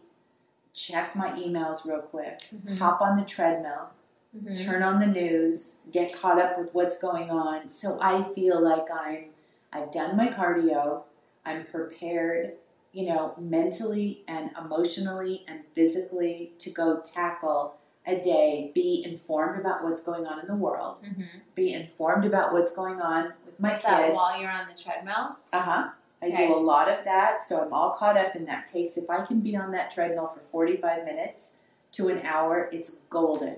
[0.74, 2.76] check my emails real quick, mm-hmm.
[2.76, 3.90] hop on the treadmill,
[4.36, 4.54] mm-hmm.
[4.54, 7.68] turn on the news, get caught up with what's going on.
[7.68, 9.26] So I feel like I'm
[9.72, 11.02] I've done my cardio,
[11.44, 12.54] I'm prepared,
[12.92, 17.76] you know, mentally and emotionally and physically to go tackle
[18.08, 21.22] a day, be informed about what's going on in the world, Mm-hmm.
[21.54, 24.16] be informed about what's going on with my Is that kids.
[24.16, 25.36] while you're on the treadmill?
[25.52, 25.88] Uh huh.
[26.22, 26.46] I Okay.
[26.48, 29.24] do a lot of that, so I'm all caught up, and that takes, if I
[29.24, 31.58] can be on that treadmill for 45 minutes
[31.92, 33.56] to an hour, it's golden.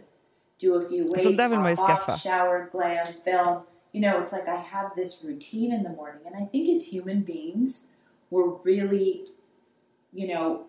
[0.59, 2.17] Do a few weights, Sånt där vill man ju off, skaffa.
[2.19, 3.63] shower, glam, film.
[3.93, 6.85] You know, it's like I have this routine in the morning, and I think as
[6.93, 7.93] human beings,
[8.31, 9.25] we're really,
[10.13, 10.67] you know,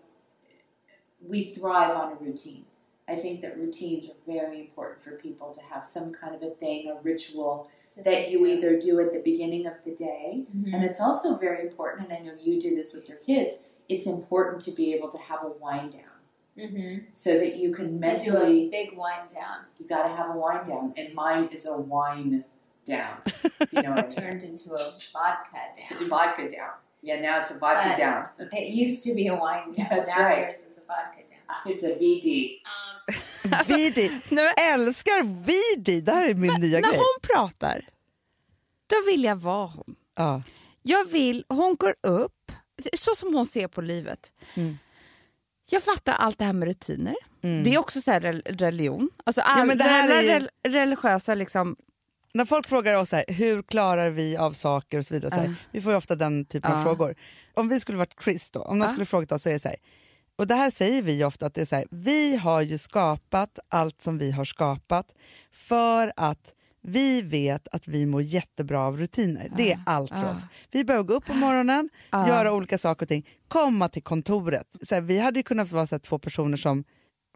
[1.28, 2.64] we thrive on a routine.
[3.12, 6.50] I think that routines are very important for people to have some kind of a
[6.50, 7.68] thing, a ritual
[8.02, 10.72] that you either do at the beginning of the day, Mhm.
[10.72, 14.06] and it's also very important, and I know you do this with your kids, it's
[14.06, 16.18] important to be able to have a wind down
[16.58, 17.04] Mm-hmm.
[17.12, 19.58] so that you can do a mentally, big wind down.
[19.78, 22.44] you got to have a wind down, and mine is a wine
[22.86, 23.16] down.
[23.72, 24.10] you know what I mean.
[24.10, 26.08] Turned into a vodka down.
[26.14, 26.72] Vodka down.
[27.02, 28.28] Yeah, now it's a vodka But- down.
[28.52, 29.88] It used to be a wine down.
[29.90, 30.38] That's now right.
[30.46, 31.21] yours is a vodka
[31.66, 32.50] It's a VD.
[33.44, 34.08] Um, Vidi.
[34.28, 36.00] Nej, men- Älskar Vidi!
[36.00, 36.98] Det här är min nya när grej.
[36.98, 37.88] hon pratar,
[38.86, 39.94] då vill jag vara hon.
[40.16, 40.42] Ja.
[40.82, 42.52] Jag vill, hon går upp,
[42.98, 44.32] så som hon ser på livet.
[44.54, 44.78] Mm.
[45.70, 47.14] Jag fattar allt det här med rutiner.
[47.42, 47.64] Mm.
[47.64, 48.10] Det är också så
[48.44, 49.10] religion.
[49.24, 51.76] Alltså all, men det här alla är ju- rel- religiösa liksom,
[52.34, 55.44] När folk frågar oss här, hur klarar vi av saker och så vidare, så här,
[55.46, 55.54] Ja.
[55.72, 56.84] vi får ju ofta den typen av Ja.
[56.84, 57.14] frågor.
[57.54, 58.92] Om vi skulle varit Chris då, om någon Ja.
[58.92, 59.76] skulle frågat oss så är det så här,
[60.38, 63.58] och det här säger vi ofta att det är så här, vi har ju skapat
[63.68, 65.14] allt som vi har skapat
[65.52, 69.52] för att vi vet att vi mår jättebra av rutiner.
[69.56, 70.30] Det är allt för Ja.
[70.30, 70.42] oss.
[70.70, 72.28] Vi behöver gå upp på morgonen, Ja.
[72.28, 74.76] göra olika saker och ting, komma till kontoret.
[74.82, 76.84] Så här, vi hade ju kunnat vara så här, två personer som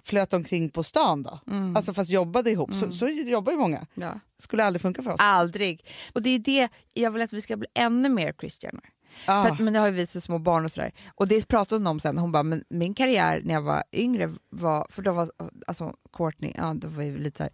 [0.04, 1.40] flöt omkring på stan då.
[1.46, 1.76] Mm.
[1.76, 2.70] Alltså fast jobbade ihop.
[2.74, 3.86] Så, så jobbar ju många.
[3.94, 4.20] ja.
[4.38, 5.20] skulle aldrig funka för oss.
[5.20, 5.86] aldrig.
[6.12, 8.84] Och det är det jag vill att vi ska bli ännu mer Christianer.
[9.26, 9.42] Ah.
[9.44, 10.92] För att, men nu har ju vi så små barn och sådär.
[11.14, 14.34] Och det pratade hon om sen, hon bara, men min karriär när jag var yngre
[14.50, 15.30] var, för då var
[15.66, 17.52] alltså Courtney, ja då var ju lite såhär,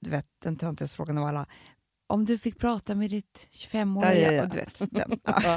[0.00, 1.46] du vet den töntigaste frågan av alla,
[2.06, 4.44] om du fick prata med ditt 25-åriga, Ja, ja, ja.
[4.44, 5.20] du vet den.
[5.24, 5.42] Ja.
[5.44, 5.56] Ja,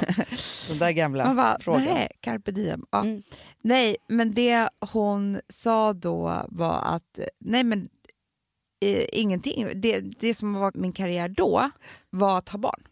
[0.68, 1.84] den där gamla Man bara, frågan.
[1.84, 2.86] nej, carpe diem.
[2.90, 3.00] Ja.
[3.00, 3.22] Mm.
[3.62, 7.88] Nej, men det hon sa då var att, nej men
[8.84, 9.68] eh, ingenting.
[9.74, 11.70] Det, det som var min karriär då
[12.10, 12.82] var att ha barn.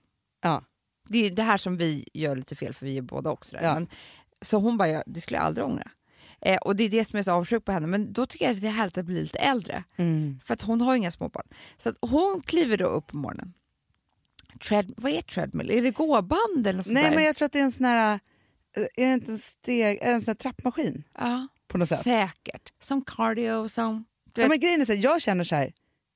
[0.43, 0.63] Ja.
[1.09, 3.63] Det är det här som vi gör lite fel för vi är båda också där.
[3.63, 3.75] Ja.
[3.75, 3.89] Men,
[4.43, 5.91] så hon bara, ja, det skulle jag aldrig ångra.
[6.41, 7.87] Eh, och det är det som jag är så avundsjuk på henne.
[7.87, 9.85] Men då tycker jag att det är härligt att bli lite äldre.
[9.97, 10.41] Mm.
[10.45, 11.47] För att hon har inga småbarn.
[11.77, 13.53] Så att hon kliver då upp på morgonen.
[14.69, 15.71] Tread, vad är treadmill?
[15.71, 17.15] Är det gåband eller något Nej, där?
[17.15, 18.21] men jag tror att det är en sån här...
[18.77, 22.03] eh, Är det inte en, steg, en sån här trappmaskin ja, på något sätt?
[22.05, 22.73] säkert.
[22.79, 24.05] Som cardio, som...
[24.35, 25.73] Ja, men grejen är så här, jag känner så här.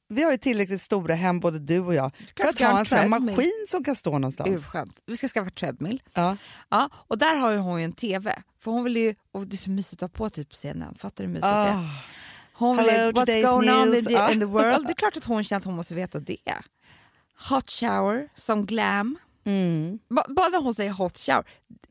[0.09, 2.99] Vi har ju tillräckligt stora hem, både du och jag, för att ha en sån
[2.99, 4.51] här maskin som kan stå någonstans.
[4.51, 5.01] urskönt.
[5.07, 6.03] Vi ska skaffa treadmill.
[6.15, 6.37] Ja.
[6.69, 8.43] Ja, och där har ju hon ju en TV.
[8.61, 10.95] För hon vill ju, och det är så mysigt att ha på typ scenen.
[10.99, 11.73] Fattar du hur mysigt det är?
[11.75, 11.91] Ah.
[12.53, 13.99] Hon vill, Hello, what's going on news.
[13.99, 14.87] in the, in the world?
[14.87, 16.37] Det är klart att hon känner att hon måste veta det.
[17.49, 19.19] Hot shower som glam.
[19.45, 19.99] Mm.
[20.11, 21.45] Ba- Bara när hon säger hot shower,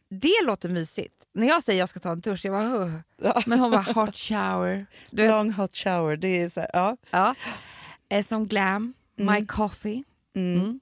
[0.10, 1.14] det låter mysigt.
[1.34, 2.92] När jag säger jag ska ta en dusch, jag bara.
[3.22, 3.42] Ja.
[3.46, 4.86] Men hon bara hot shower.
[5.12, 6.18] Du vet, Long hot shower.
[6.18, 6.98] Det är så här, ja.
[7.12, 7.36] ja.
[8.10, 10.04] Eh, Som glam, my coffee.
[10.36, 10.60] Mm.
[10.62, 10.80] Mm.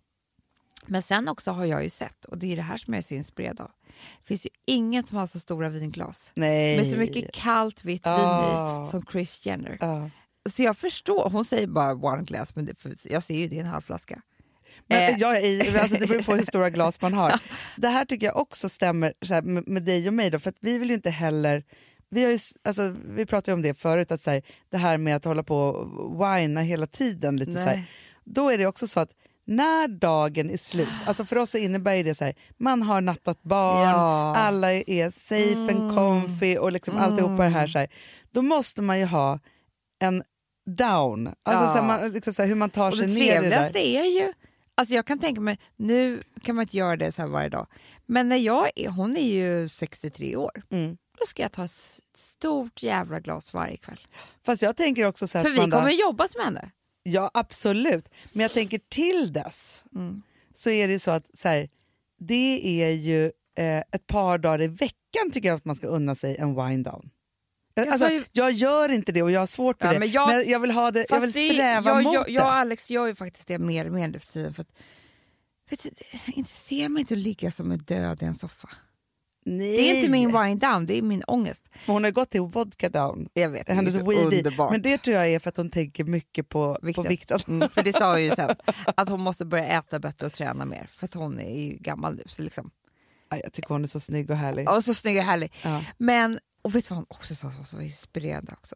[0.88, 3.04] Men sen också har jag ju sett, och det är det här som jag är
[3.04, 3.72] så inspirerad av.
[4.22, 6.78] Det finns ju ingen som har så stora vinglas Nej.
[6.78, 8.86] med så mycket kallt vitt vin Ah.
[8.86, 9.78] i som Chris Jenner.
[9.82, 10.10] Ja.
[10.50, 13.60] Så jag förstår, hon säger bara one glass, men det, jag ser ju det är
[13.62, 14.22] en halv flaska.
[14.88, 15.20] Men Eh.
[15.20, 17.40] jag är alltså det beror på hur stora glas man har.
[17.78, 20.50] Det här tycker jag också stämmer så här, med, med dig och mig, då, för
[20.50, 21.64] att vi vill ju inte heller...
[22.15, 25.15] Vi, har ju, alltså, vi pratade om det förut, att så här, det här med
[25.15, 27.38] att hålla på och whina hela tiden.
[27.38, 27.84] Lite, så här,
[28.23, 29.12] då är det också så att
[29.47, 33.43] när dagen är slut, alltså för oss så innebär det så här, man har nattat
[33.43, 34.36] barn, Ja.
[34.36, 37.88] alla är safe and comfy och liksom alltihopa det här, så här.
[38.32, 39.39] Då måste man ju ha
[39.99, 40.23] en
[40.78, 41.75] down, alltså Ja.
[41.75, 43.78] så man, liksom så hur man tar sig ner i det där.
[43.78, 44.34] är ju,
[44.75, 47.67] alltså jag kan tänka mig, nu kan man inte göra det så här varje dag,
[48.06, 50.97] men när jag är, hon är ju 63 år, Mm.
[51.19, 51.67] då ska jag ta
[52.39, 54.08] stort jävla glas varje kväll.
[54.45, 56.71] Fast jag tänker också så här, För vi kommer jobba med henne.
[57.04, 58.10] Ja, absolut.
[58.34, 60.21] Men jag tänker till dess Mm.
[60.54, 61.69] så är det ju så att så här,
[62.19, 63.26] det är ju
[63.58, 66.86] eh, ett par dagar i veckan tycker jag att man ska unna sig en wind
[66.86, 67.10] down.
[67.74, 70.00] Jag Alltså, jag gör inte det och jag har svårt med Ja, det.
[70.00, 72.50] men jag- jag vill, ha det, jag vill det- sträva jag, mot jag, jag och
[72.50, 72.54] det.
[72.54, 74.54] Alex gör ju faktiskt det mer och mer nu för tiden.
[74.54, 74.69] För att,
[75.69, 75.89] vet du,
[76.26, 78.69] det intresserar mig inte att ligga som en död i en soffa.
[79.47, 79.77] Nej.
[79.77, 81.69] Det är inte min wind down, det är min ångest.
[81.86, 83.29] Men Hon har gått till vodka down.
[83.34, 84.38] Jag vet, det är Hennes weedy.
[84.38, 84.71] underbart.
[84.71, 87.03] Men det tror jag är för att hon tänker mycket på vikten.
[87.03, 87.39] På vikten.
[87.47, 88.55] Mm, för det sa jag ju sen,
[88.97, 90.89] att hon måste börja äta bättre och träna mer.
[90.91, 92.23] För att hon är ju gammal nu.
[92.25, 92.69] Så liksom.
[93.29, 94.69] Aj, jag tycker hon är så snygg och härlig.
[94.69, 95.53] Och så snygg och härlig.
[95.63, 95.84] Ja.
[95.97, 98.75] Men, och vet du vad hon också sa som var inspirerande också?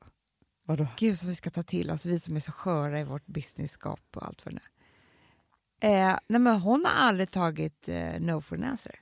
[0.65, 0.87] Vadå?
[0.97, 3.99] Gud som vi ska ta till oss, vi som är så sköra i vårt businessskap
[4.15, 6.09] och allt vad det är.
[6.11, 8.95] Eh, nej men hon har aldrig tagit eh, no for an answer.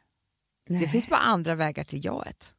[0.68, 0.88] Det Nej.
[0.90, 2.54] finns bara andra vägar till jaet.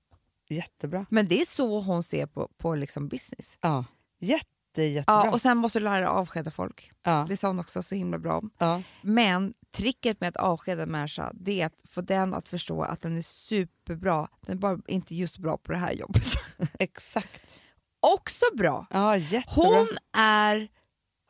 [0.49, 1.07] Jättebra.
[1.11, 3.59] Men det är så hon ser på, på liksom business.
[3.61, 3.85] Ja.
[4.21, 5.25] Jätte, jättebra.
[5.25, 6.91] Ja, och sen måste du lära dig avskeda folk.
[7.03, 7.27] ja.
[7.29, 8.51] Det sa hon också så himla bra om.
[8.59, 8.83] Ja.
[9.03, 13.01] Men tricket med att avskeda en människa det är att få den att förstå att
[13.03, 14.29] den är superbra.
[14.41, 16.25] Den är bara inte just bra på det här jobbet.
[16.79, 17.61] Exakt.
[18.01, 18.87] också bra.
[18.91, 19.65] Ja, jättebra.
[19.69, 20.69] Hon är,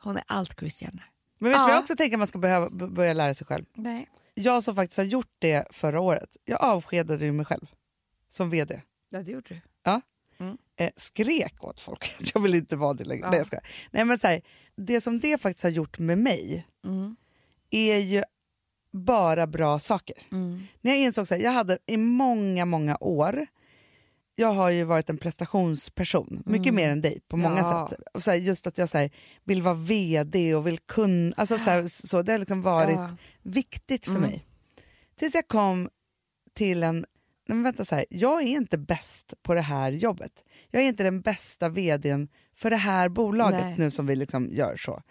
[0.03, 1.05] hon är allt Chris Jenner.
[1.37, 1.73] Men vet du vad Ja.
[1.73, 3.65] jag också tänker att man ska behöva börja lära sig själv?
[3.73, 4.09] Nej.
[4.41, 7.71] Jag som faktiskt har gjort det förra året, jag avskedade ju mig själv
[8.29, 8.81] som vd.
[9.09, 9.61] Ja, det gjorde du.
[10.77, 13.21] Eh, skrek åt folk att jag vill inte vara det längre.
[13.23, 13.29] Ja.
[13.29, 13.63] Nej, jag skojar.
[13.91, 14.41] Nej, men så här,
[14.75, 17.15] det som det faktiskt har gjort med mig Mm.
[17.69, 18.23] är ju
[18.91, 20.15] bara bra saker.
[20.31, 20.63] Mm.
[20.81, 23.47] När jag insåg så här, jag hade i många, många år
[24.39, 27.71] jag har ju varit en prestationsperson, mycket mer än dig på många Mm.
[27.71, 27.87] Ja.
[27.89, 27.99] sätt.
[28.13, 29.09] Och så här, just att jag så här,
[29.43, 33.09] vill vara vd och vill kunna, alltså så, här, så det har liksom varit Ja.
[33.43, 34.21] viktigt för Mm.
[34.23, 34.45] mig.
[35.15, 35.89] Tills jag kom
[36.53, 37.05] till en, nej
[37.55, 40.31] men vänta så här, jag är inte bäst på det här jobbet.
[40.71, 43.75] Jag är inte den bästa vdn för det här bolaget Nej.
[43.77, 45.01] nu som vi liksom gör så.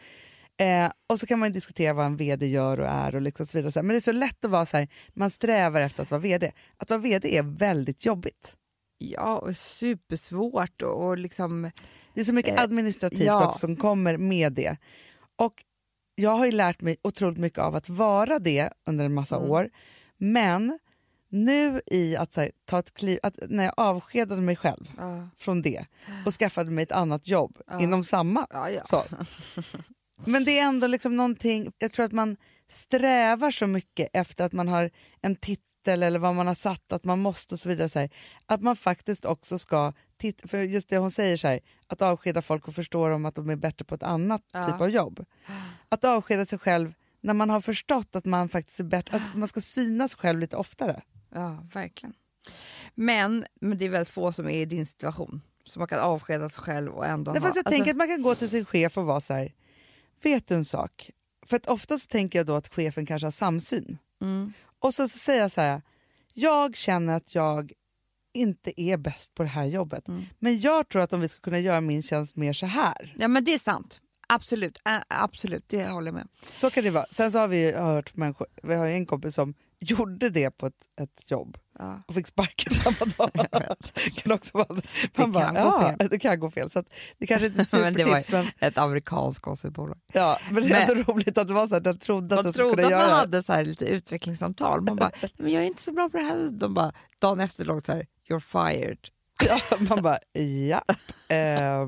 [0.61, 3.59] Eh, och så kan man diskutera vad en vd gör och är och liksom så
[3.59, 3.83] vidare.
[3.83, 6.52] Men det är så lätt att vara så här, man strävar efter att vara vd.
[6.77, 8.55] Att vara vd är väldigt jobbigt.
[8.99, 11.71] Ja, och supersvårt och, och liksom...
[12.15, 13.46] Det är så mycket Eh, administrativt ja.
[13.46, 14.77] också som kommer med det.
[15.37, 15.65] Och
[16.15, 19.51] jag har ju lärt mig otroligt mycket av att vara det under en massa Mm.
[19.51, 19.71] år.
[20.17, 20.79] Men
[21.31, 25.63] nu i att här, ta ett kliv, att när jag avskedade mig själv Ja, från
[25.63, 25.85] det
[26.27, 27.81] och skaffade mig ett annat jobb Ja.
[27.81, 28.46] inom samma.
[28.51, 28.83] ja, ja.
[28.85, 29.03] Så.
[30.25, 32.37] Men det är ändå liksom någonting, jag tror att man
[32.71, 34.90] strävar så mycket efter att man har
[35.23, 35.37] en
[35.89, 37.89] titel eller vad man har satt, att man måste och så vidare.
[37.89, 38.11] Så här,
[38.47, 42.43] att man faktiskt också ska, titta, för just det hon säger så här, att avskeda
[42.43, 44.65] folk och förstå dem att de är bättre på ett annat Ja.
[44.65, 45.25] typ av jobb.
[45.89, 49.49] Att avskeda sig själv när man har förstått att man faktiskt är bättre, att man
[49.49, 51.03] ska syna sig själv lite oftare.
[51.35, 52.15] ja, verkligen.
[52.95, 55.41] Men, men det är väldigt få som är i din situation.
[55.65, 57.47] Så man kan avskeda sig själv och ändå Nej, ha...
[57.49, 59.53] fast jag alltså- tänker att man kan gå till sin chef och vara så här,
[60.23, 61.11] vet du en sak?
[61.47, 63.99] För att ofta så tänker jag då att chefen kanske har samsyn.
[64.21, 64.53] Mm.
[64.79, 65.83] Och så, så säger jag så här,
[66.35, 67.72] jag känner att jag
[68.35, 70.08] inte är bäst på det här jobbet.
[70.08, 70.24] Mm.
[70.38, 73.14] Men jag tror att om vi ska kunna göra min tjänst mer så här.
[73.18, 74.00] Ja men det är sant.
[74.29, 76.29] Absolut, Ä- absolut, det håller jag med.
[76.42, 77.06] Så kan det vara.
[77.10, 80.83] Sen så har vi hört människor, vi har en kompis som gjorde det på ett,
[81.00, 82.02] ett jobb Ja.
[82.08, 83.31] och fick sparken samma dag.
[83.94, 84.83] det kan också vara, man
[85.14, 86.70] kan bara, gå ja, fel." det kan gå fel.
[86.70, 86.87] Så att,
[87.18, 89.98] det kanske inte är Men det var supertips, men, ett amerikanskt gossipbolag.
[90.12, 92.44] ja, men det är ändå roligt att det var så att jag trodde att Man
[92.44, 93.06] jag skulle trodde att man det.
[93.14, 93.18] här.
[93.20, 94.81] hade så här lite utvecklingssamtal.
[94.81, 96.48] Man bara, "Nej, men jag är inte så bra på det här.
[96.52, 98.98] De bara, dagen efter låg det så här, you're fired.
[99.48, 100.18] Ja, man bara,
[100.68, 100.83] ja.
[101.29, 101.87] Ja.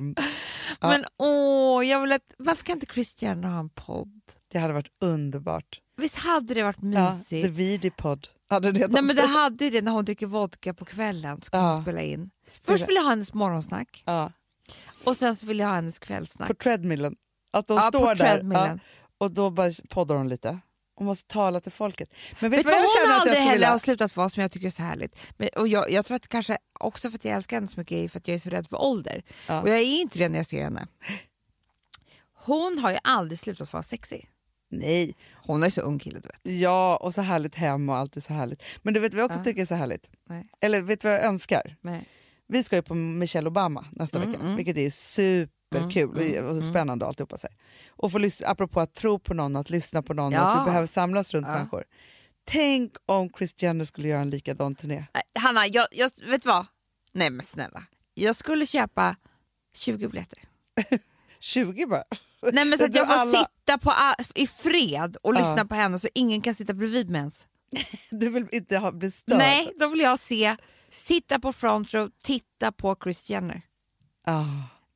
[0.80, 4.20] Men åh, jag vill att, varför kan inte Chris Jenner ha en podd?
[4.53, 5.81] Det hade varit underbart.
[5.97, 7.43] Visst hade det varit Ja, mysigt?
[7.43, 8.89] The Vidi-podd hade det.
[8.89, 11.73] Nej men det hade det när hon dricker vodka på kvällen så Ja.
[11.73, 12.31] hon spela in.
[12.61, 14.33] Först vill jag ha hennes morgonsnack ja,
[15.05, 16.49] och sen så vill jag ha hennes kvällsnack.
[16.49, 17.17] på treadmillen.
[17.53, 18.79] Att de ja, står där ja,
[19.19, 20.59] och då bara poddar de lite.
[20.95, 22.11] Hon måste tala till folket.
[22.41, 23.71] Men vet Vet vad jag hon känner att jag aldrig skulle vilja?
[23.71, 25.17] har slutat vara som jag tycker är så härligt?
[25.37, 27.93] Men, och jag, jag tror att kanske också för att jag älskar henne så mycket
[27.97, 29.23] är för att jag är så rädd för ålder.
[29.49, 29.63] Ja.
[29.63, 30.87] Och jag är inte det när jag ser henne.
[32.45, 34.29] Hon har ju aldrig slutat vara sexig.
[34.71, 36.61] Nej, Hon är så ung kille du vet.
[36.61, 38.62] ja och så härligt hem och allt är så härligt.
[38.83, 39.45] Men du vet vad jag också Ja.
[39.45, 40.11] tycker är så härligt?
[40.29, 40.49] Nej.
[40.61, 41.77] Eller vet du vad jag önskar?
[41.81, 42.09] Nej.
[42.49, 44.57] Vi ska ju på Michelle Obama nästa Mm, vecka, mm.
[44.57, 46.71] vilket är superkul Mm, och, och mm.
[46.71, 47.39] spännande och alltihopa.
[47.39, 47.51] Sig.
[47.89, 50.41] Och få lyssna, apropå att tro på någon, att lyssna på någon, Ja.
[50.41, 51.53] att vi behöver samlas runt Ja.
[51.55, 51.85] människor.
[52.45, 55.05] Tänk om Chris Jenner skulle göra en likadan turné.
[55.39, 56.66] Hanna, jag, jag, vet vad?
[57.12, 57.83] Nej men snälla.
[58.14, 59.16] Jag skulle köpa
[59.75, 60.39] 20 biljetter.
[61.41, 62.05] 20 bara.
[62.53, 63.95] Nej men så att jag får Alla- sitta på,
[64.34, 65.38] i fred och Ja.
[65.38, 67.47] lyssna på henne så ingen kan sitta bredvid mig ens.
[68.11, 69.38] Du vill inte ha, bli störd?
[69.38, 70.57] Nej, då vill jag se,
[70.91, 73.62] sitta på front row, titta på Chris Jenner.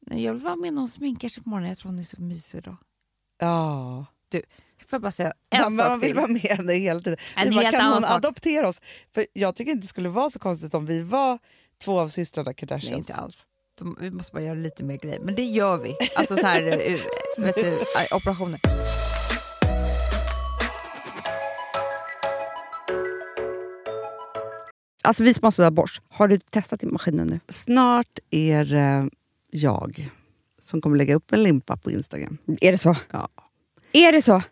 [0.07, 2.05] Nej, Jag vill vara med när hon sminkar sig på morgonen, jag tror hon är
[2.05, 2.77] så mysig då.
[3.39, 4.07] ja.
[4.79, 6.17] Får jag bara säga Ja, en men sak man vill till?
[6.17, 7.19] vara med henne hela tiden.
[7.37, 8.11] En bara, kan hon sak.
[8.11, 8.81] adoptera oss?
[9.15, 11.39] För Jag tycker inte det skulle vara så konstigt om vi var
[11.85, 12.91] två av systrarna Kardashians.
[12.91, 13.47] Nej, inte alls.
[13.79, 15.97] De, vi måste bara göra lite mer grejer, men det gör vi.
[16.17, 17.01] Alltså så här, eh,
[17.45, 18.61] vet du, eh, operationer.
[25.03, 26.01] Alltså vi sponsrar av Bosch.
[26.09, 27.41] Har du testat i maskinen nu?
[27.49, 29.11] Snart är det
[29.51, 30.11] jag
[30.61, 32.39] som kommer lägga upp en limpa på Instagram.
[32.61, 32.97] Är det så?
[33.11, 33.29] Ja.
[33.93, 34.43] Är det så?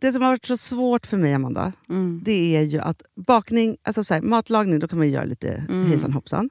[0.00, 2.20] Det som har varit så svårt för mig, Amanda, Mm.
[2.24, 5.64] det är ju att bakning, alltså så här, matlagning, då kan man ju göra lite
[5.68, 5.86] Mm.
[5.86, 6.50] hejsan hoppsan.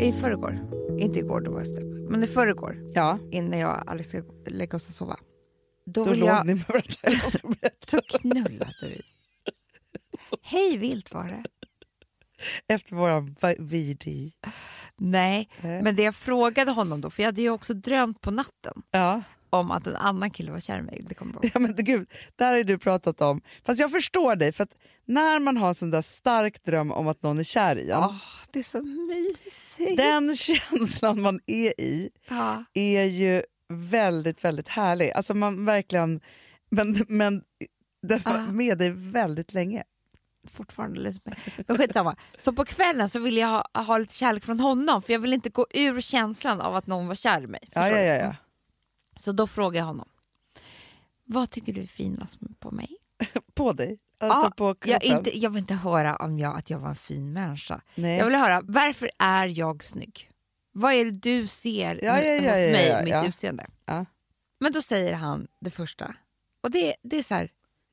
[0.00, 0.58] I förrgår,
[0.98, 3.18] inte igår, då var jag släpp, men i förrgår Ja.
[3.30, 5.16] innan jag och Alex ska lägga oss och sova.
[5.86, 6.46] Då, Då låg jag...
[6.46, 7.30] ni med varandra.
[7.90, 9.02] Så knullade vi.
[10.42, 11.44] Hej vilt var det.
[12.74, 14.30] Efter våran VD.
[14.96, 15.82] Nej, Eh.
[15.82, 19.22] men det jag frågade honom då, för jag hade ju också drömt på natten Ja.
[19.50, 21.04] Om att en annan kille var kär i mig.
[21.08, 21.50] Det kommer jag ihåg.
[21.54, 23.40] ja, men gud, där har du pratat om.
[23.64, 24.66] Fast jag förstår dig, för
[25.04, 27.98] när man har en sån där stark dröm om att någon är kär i en,
[27.98, 28.14] Åh,
[28.52, 29.96] det är så mysigt.
[29.96, 30.36] den
[30.70, 32.64] känslan man är i Ja.
[32.74, 33.42] är ju
[33.72, 35.10] väldigt, väldigt härlig.
[35.12, 36.20] Alltså man verkligen...
[36.70, 37.42] Men, men
[38.02, 38.52] den var Ah.
[38.52, 39.82] med dig väldigt länge.
[40.52, 41.38] fortfarande lite med.
[41.68, 42.16] Men skitsamma.
[42.38, 45.34] Så på kvällen så ville jag ha, ha lite kärlek från honom för jag ville
[45.34, 47.60] inte gå ur känslan av att någon var kär i mig.
[47.72, 48.34] Ja, ja, ja, ja.
[49.20, 50.08] Så då frågade jag honom.
[51.24, 52.96] Vad tycker du är finast på mig?
[53.54, 53.98] På dig?
[54.18, 54.90] Alltså Ja, på kroppen?
[54.90, 57.80] Jag, inte, jag vill inte höra om jag, att jag var en fin människa.
[57.94, 58.18] Nej.
[58.18, 60.30] Jag vill höra, varför är jag snygg?
[60.72, 63.66] Vad är det du ser Ja, ja, ja, hos ja, mig, ja, mitt utseende?
[64.60, 66.14] Men då säger han det första.
[66.62, 67.50] Och det, det är så här,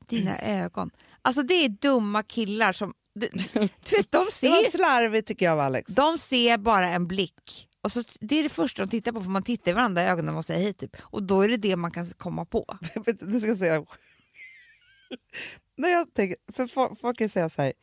[0.07, 0.91] dina ögon.
[1.21, 2.93] Alltså det är dumma killar som...
[3.15, 3.59] Vet, de,
[4.09, 5.91] Det var ser, slarvigt tycker jag av Alex.
[5.91, 7.67] de ser bara en blick.
[7.87, 10.05] Och så, det är det första de tittar på, för man tittar i varandra i
[10.05, 10.73] ögonen och säger hej.
[10.73, 10.95] Typ.
[11.01, 12.77] Och då är det det man kan komma på.
[13.05, 13.85] Du, Nu ska säga...
[15.77, 17.73] När jag tänker, för fo- folk kan säga så här,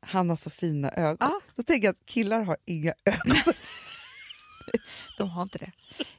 [0.00, 1.16] han har så fina ögon.
[1.20, 1.40] Ja.
[1.54, 3.54] Då tänker jag att killar har inga ögon.
[5.18, 5.72] De har inte det.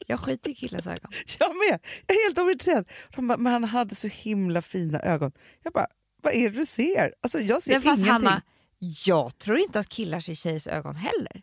[0.07, 1.11] Jag skiter i killars ögon.
[1.39, 1.79] Jag med!
[2.07, 2.89] Jag är helt ointresserad.
[3.15, 5.31] De bara, men han hade så himla fina ögon.
[5.63, 5.87] Jag bara,
[6.21, 7.13] vad är det du ser?
[7.21, 8.27] Alltså jag ser Men fast ingenting.
[8.27, 8.41] Hanna,
[9.05, 11.41] jag tror inte att killar ser tjejers ögon heller.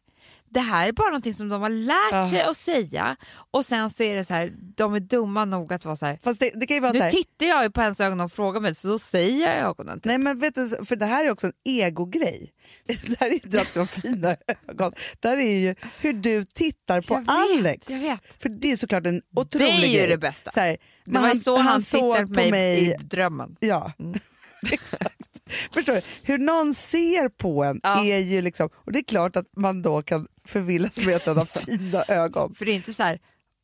[0.57, 3.17] Det här är bara någonting som de har lärt sig att säga
[3.51, 6.19] och sen så är det så här, de är dumma nog att vara så här.
[6.23, 8.33] Fast det, det kan ju vara så Nu här, tittar jag på hennes ögon och
[8.33, 9.97] frågar mig så då säger jag i ögonen.
[10.01, 10.05] Typ.
[10.05, 12.53] Nej men vet du, för det här är också en egogrej.
[12.87, 14.37] Det här är inte att du har fina
[14.69, 14.93] ögon.
[15.21, 17.91] Det här är ju hur du tittar på vet, Alex.
[17.91, 18.21] jag vet.
[18.39, 20.07] För det är såklart en otrolig Det är ju grej.
[20.09, 20.51] det bästa.
[20.53, 23.57] Så här, Det var ju så han, såg tittade på mig, i drömmen.
[23.61, 24.19] Ja, Mm.
[24.73, 25.17] exakt.
[25.73, 26.01] Förstår du?
[26.23, 28.05] Hur någon ser på en Ja.
[28.05, 28.69] är ju liksom...
[28.75, 32.55] Och det är klart att man då kan förvillas med att den har fina ögon.
[32.55, 33.19] För det är inte så här,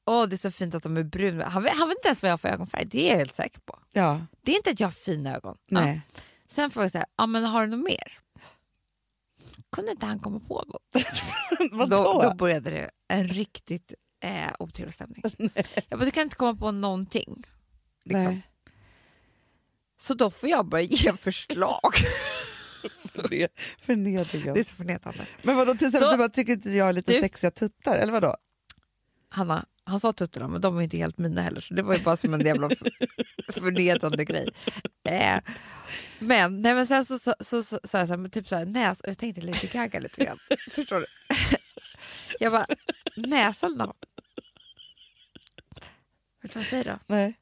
[0.06, 1.44] åh det är så fint att de är bruna.
[1.48, 3.60] Han han vet inte ens vad jag har för ögonfärg, det är jag helt säker
[3.60, 3.78] på.
[3.92, 5.56] Ja, Det är inte att jag har fina ögon.
[5.70, 6.00] nej.
[6.14, 6.20] Ja.
[6.48, 8.18] Sen får jag säga, ja men har du något mer?
[9.72, 11.04] Kunde inte han komma på något?
[11.72, 11.96] Vadå?
[12.04, 15.22] Då, då började det en riktigt eh, otrevlig stämning.
[15.88, 17.42] Jag bara, du kan inte komma på någonting.
[18.04, 18.42] Liksom.
[20.02, 21.80] Så då får jag börja ge förslag.
[23.14, 23.48] Förne-
[23.78, 24.54] Förnedringen.
[24.54, 25.26] det är så förnedrande.
[25.42, 27.98] Men vadå, till exempel, Då- du bara, tycker inte jag har lite Du- sexiga tuttar?
[27.98, 28.36] Eller vadå?
[29.28, 32.02] Hanna, han sa tuttarna men de var inte helt mina heller så det var ju
[32.02, 32.90] bara som en jävla för,
[33.60, 34.48] förnedrande grej.
[35.08, 35.40] Eh,
[36.18, 38.56] men, nej, men sen så sa så, så, så, jag så här, men typ så
[38.56, 40.38] här, näs, jag tänkte lite Gaga lite grann.
[40.70, 41.06] Förstår du?
[42.40, 42.66] Jag bara,
[43.16, 43.94] näsan då?
[46.42, 46.98] Vet du vad jag säger då?
[47.06, 47.38] Nej.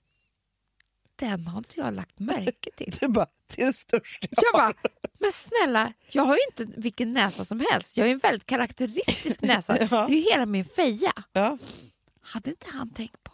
[1.21, 2.97] Den har inte jag lagt märke till.
[3.01, 4.75] Du bara, det är det största Jag bara,
[5.19, 7.97] men snälla, jag har ju inte vilken näsa som helst.
[7.97, 9.79] Jag har ju en väldigt karaktäristisk näsa.
[9.91, 10.07] Ja.
[10.07, 11.13] Det är ju hela min feja.
[11.33, 11.59] Ja.
[12.21, 13.33] Hade inte han tänkt på.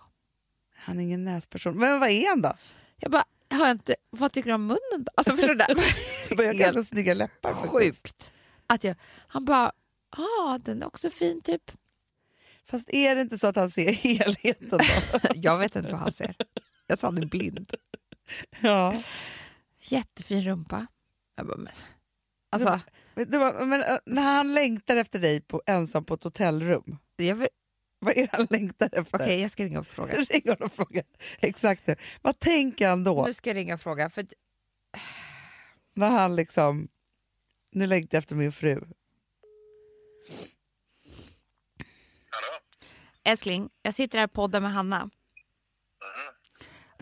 [0.76, 1.78] Han är ingen näsperson.
[1.78, 2.52] Men vad är han då?
[2.96, 5.12] Jag bara, har jag inte, vad tycker du om munnen då?
[5.14, 5.64] Alltså förstår du?
[6.28, 7.54] Du bara, jag har ganska snygga läppar.
[7.54, 8.32] Sjukt.
[8.66, 8.96] Att jag,
[9.28, 9.72] han bara,
[10.16, 11.70] ja den är också fin typ.
[12.70, 14.78] Fast är det inte så att han ser helheten då?
[15.34, 16.36] Jag vet inte vad han ser.
[16.86, 17.74] Jag tror han är blind.
[18.60, 19.02] ja.
[19.78, 20.86] Jättefin rumpa.
[21.36, 21.72] Jag bara, men,
[22.50, 22.80] alltså,
[23.14, 26.98] Men, det var, men äh, när han längtar efter dig på, ensam på ett hotellrum,
[27.16, 27.48] jag vill,
[27.98, 29.18] vad är det han längtar efter?
[29.18, 30.14] okej jag ska ringa och fråga.
[30.30, 31.02] Ring och fråga.
[31.40, 31.96] Exakt det.
[32.22, 33.24] Vad tänker han då?
[33.26, 34.10] Nu ska jag ringa och fråga.
[34.10, 34.26] För
[35.94, 36.88] När han liksom,
[37.72, 38.84] nu längtar jag efter min fru.
[43.26, 45.10] älskling, jag sitter här och poddar med Hanna.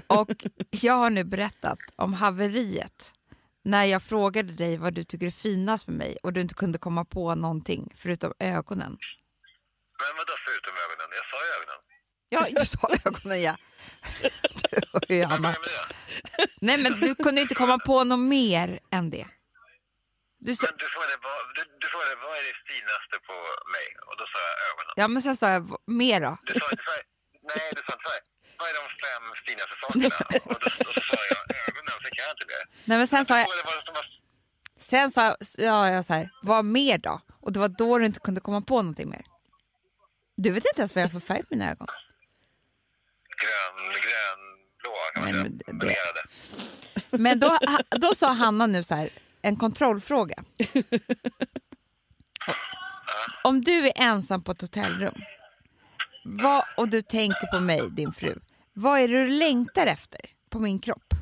[0.06, 0.30] Och
[0.70, 3.12] jag har nu berättat om haveriet
[3.64, 6.78] när jag frågade dig vad du tycker är finast med mig och du inte kunde
[6.78, 8.98] komma på någonting förutom ögonen.
[10.00, 11.08] Men vadå förutom ögonen?
[11.18, 11.80] Jag sa ju ögonen.
[12.28, 13.56] Ja, du sa ögonen ja.
[15.08, 15.54] Du Vad Hanna.
[16.60, 19.26] Nej men du kunde inte komma på något mer än det.
[20.38, 23.32] Du sa, du frågade, vad, du, du frågade vad är det finaste på
[23.74, 23.86] mig?
[24.08, 24.92] Och då sa jag ögonen.
[24.96, 26.38] ja men sen sa jag "V- mer då.
[26.46, 27.02] Du sa inte här,
[27.54, 28.20] nej du sa inte här,
[28.64, 30.44] vad är de fem finaste sakerna?
[30.54, 32.64] Och då, och så sa jag ögonen, så kan jag inte det.
[32.84, 33.48] Nej men sen sa jag,
[34.80, 37.20] sen sa ja, jag så här, vad mer då?
[37.40, 39.26] Och det var då du inte kunde komma på någonting mer.
[40.36, 41.86] Du vet inte ens vad jag för färg på mina ögon.
[43.42, 47.18] grön, grönblå kan man Nej, men det-.
[47.18, 47.58] Men då,
[47.90, 49.10] då sa Hanna nu så här,
[49.42, 50.44] en kontrollfråga.
[53.44, 55.14] Om du är ensam på ett hotellrum
[56.24, 58.34] vad, och du tänker på mig, din fru,
[58.74, 60.20] vad är det du längtar efter
[60.50, 61.14] på min kropp?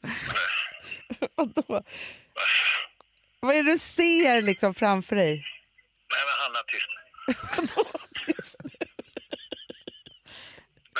[1.34, 1.82] Vadå?
[3.40, 5.44] Vad är det du ser liksom framför dig?
[6.10, 6.88] Nej men Hanna, tyst.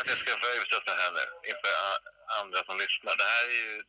[0.01, 0.31] Att jag ska
[0.63, 1.71] utsatt här nu inför
[2.41, 3.17] andra som lyssnar.
[3.17, 3.83] Det här är ju,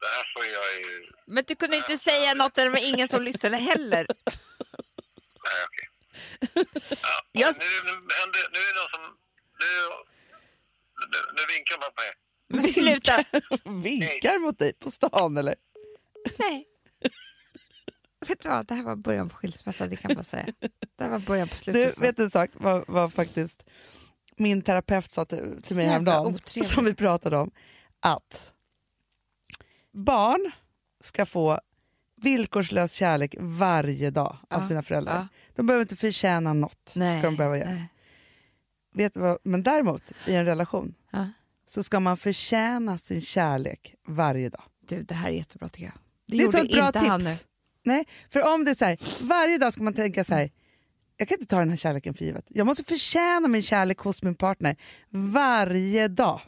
[0.00, 3.08] det här får jag ju, Men du kunde inte säga något där det var ingen
[3.08, 4.06] som lyssnade heller.
[5.50, 5.86] Nej okej.
[7.32, 9.02] Ja, Jag- nu, nu, nu är det någon som,
[9.60, 9.70] nu,
[11.12, 12.12] nu, nu vinkar man på mig.
[12.48, 13.24] Men sluta.
[13.82, 15.54] Vinkar mot dig på stan eller?
[16.38, 16.66] Nej.
[18.28, 20.46] Vet du vad, det här var början på skilsmässa, det kan man säga.
[20.96, 21.94] Det här var början på Du, slutet.
[21.94, 22.50] för- vet du en sak?
[22.52, 23.64] Vad, vad faktiskt
[24.36, 26.72] min terapeut sa till, till mig häromdagen, otrevligt.
[26.72, 27.50] som vi pratade om,
[28.00, 28.52] att
[29.92, 30.50] barn
[31.00, 31.60] ska få
[32.22, 35.16] villkorslös kärlek varje dag av Ja, sina föräldrar.
[35.16, 35.28] ja.
[35.54, 36.92] De behöver inte förtjäna något.
[36.96, 37.70] Nej, Ska de behöva göra.
[37.70, 37.88] nej.
[38.94, 39.38] Vet du vad?
[39.44, 41.28] Men däremot, i en relation, Ja.
[41.66, 44.62] så ska man förtjäna sin kärlek varje dag.
[44.88, 45.94] Du, det här är jättebra tycker jag.
[46.26, 47.30] Det, Det gjorde inte han nu.
[47.30, 47.46] tips.
[47.84, 48.98] Nej, för om det är så här,
[49.28, 50.50] varje dag ska man tänka så här,
[51.16, 52.44] jag kan inte ta den här kärleken för givet.
[52.48, 54.76] Jag måste förtjäna min kärlek hos min partner
[55.08, 56.40] varje dag.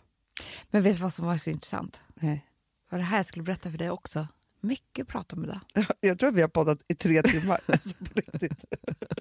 [0.71, 2.01] Men vet du vad som var så intressant?
[2.15, 2.47] Nej.
[2.91, 4.27] Vad det här jag skulle berätta för dig också.
[4.65, 5.61] Mycket prat om idag.
[6.01, 7.61] Jag tror att vi har poddat i tre timmar.
[7.67, 8.65] Alltså, på riktigt.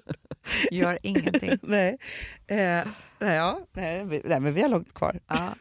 [0.70, 1.58] Gör ingenting.
[1.62, 1.98] nej.
[2.46, 2.86] Eh,
[3.18, 5.20] nej, ja, nej, vi, nej, men vi har långt kvar.
[5.26, 5.54] Ja.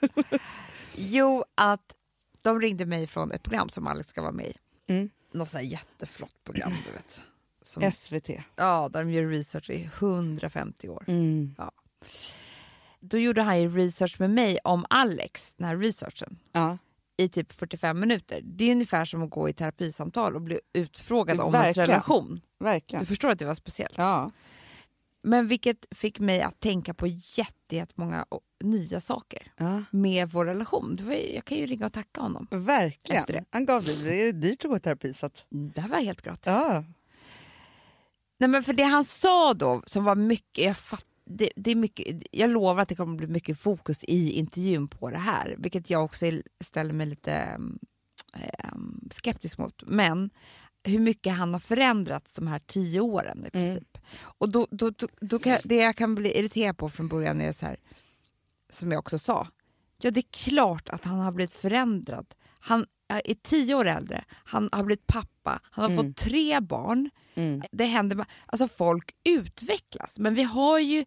[0.95, 1.93] Jo, att
[2.41, 4.53] De ringde mig från ett program som Alex ska vara med i.
[4.87, 5.09] Mm.
[5.33, 7.21] Något sånt jätteflott program, du vet.
[7.63, 8.29] Som, SVT.
[8.55, 11.03] ja, där de gör research i 150 år.
[11.07, 11.55] Mm.
[12.99, 16.77] Då gjorde han ju research med mig om Alex, den här researchen, Ja.
[17.21, 18.41] I typ 45 minuter.
[18.43, 21.87] Det är ungefär som att gå i terapisamtal och bli utfrågad om ens Verkligen.
[21.89, 22.41] relation.
[22.59, 23.05] Du Verkligen.
[23.05, 23.97] förstår att det var speciellt.
[23.97, 24.31] Ja.
[25.23, 28.25] Men vilket fick mig att tänka på jätte- jättemånga
[28.63, 29.83] nya saker ja.
[29.91, 30.97] med vår relation.
[31.01, 32.47] Var, jag kan ju ringa och tacka honom.
[32.51, 33.19] Verkligen.
[33.21, 33.45] Efter det.
[33.49, 34.03] Han gav det.
[34.03, 35.13] Det är dyrt att gå i terapi.
[35.13, 36.45] Så att, Det här var helt gratis.
[36.45, 36.83] ja.
[38.37, 41.05] Nej, men för det han sa då, som var mycket, jag, fatt,
[41.37, 45.09] det, det är mycket, jag lovar att det kommer bli mycket fokus i intervjun på
[45.09, 46.25] det här, vilket jag också
[46.63, 47.79] ställer mig lite mm,
[48.33, 49.83] ehm, skeptisk mot.
[49.87, 50.29] Men
[50.83, 53.97] hur mycket han har förändrats de här tio åren i princip.
[54.21, 57.53] Och då, då, då, då kan, det jag kan bli irriterad på från början är
[57.53, 57.77] så här,
[58.69, 59.47] som jag också sa,
[60.01, 62.25] ja det är klart att han har blivit förändrad.
[62.59, 67.09] Han är tio år äldre, han har blivit pappa, han har fått tre barn.
[67.35, 67.61] Mm.
[67.71, 71.05] Det händer, alltså folk utvecklas, men vi har ju,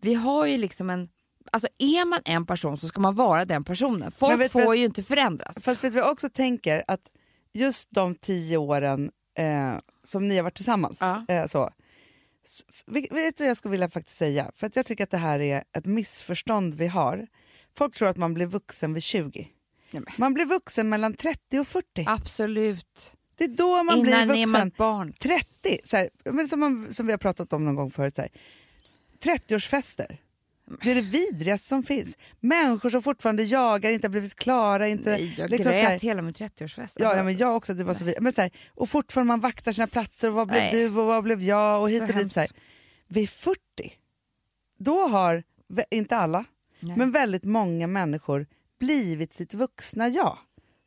[0.00, 1.08] vi har ju liksom en
[1.50, 4.12] Alltså är man en person så ska man vara den personen.
[4.12, 5.54] Folk får vad- ju inte förändras.
[5.60, 6.84] Fast vet jag också tänker?
[6.88, 7.00] Att
[7.52, 10.98] just de tio åren eh, som ni har varit tillsammans.
[11.00, 11.24] Ja.
[11.28, 11.70] Eh, så,
[12.86, 14.50] vet du vad jag skulle vilja faktiskt säga?
[14.56, 17.26] För att jag tycker att det här är ett missförstånd vi har.
[17.78, 19.48] Folk tror att man blir vuxen vid 20.
[19.90, 20.02] Nej.
[20.16, 22.04] Man blir vuxen mellan 30 och 40.
[22.08, 23.14] Absolut.
[23.36, 24.72] Det är då man Innan blir vuxen.
[24.76, 25.12] barn.
[25.20, 25.46] 30,
[25.84, 28.16] så här, men som, man, som vi har pratat om någon gång förut.
[28.16, 28.30] Så här,
[29.22, 30.16] 30-årsfester.
[30.82, 32.16] Det är det vidrigaste som finns.
[32.40, 34.88] Människor som fortfarande jagar, inte har blivit klara.
[34.88, 36.76] Inte, Nej, jag liksom grät här- hela min 30-årsfest.
[36.96, 37.74] Ja, Alltså, ja men jag också.
[37.74, 40.28] Det var så, men så här, och fortfarande man vaktar sina platser.
[40.28, 40.72] Och vad blev Nej.
[40.72, 41.80] du och vad blev jag?
[41.82, 42.32] Och hit och dit.
[42.32, 42.50] Så här.
[43.08, 43.58] Vid 40,
[44.78, 45.42] då har,
[45.90, 46.44] inte alla,
[46.80, 46.96] Nej.
[46.96, 48.46] men väldigt många människor
[48.80, 50.38] blivit sitt vuxna jag.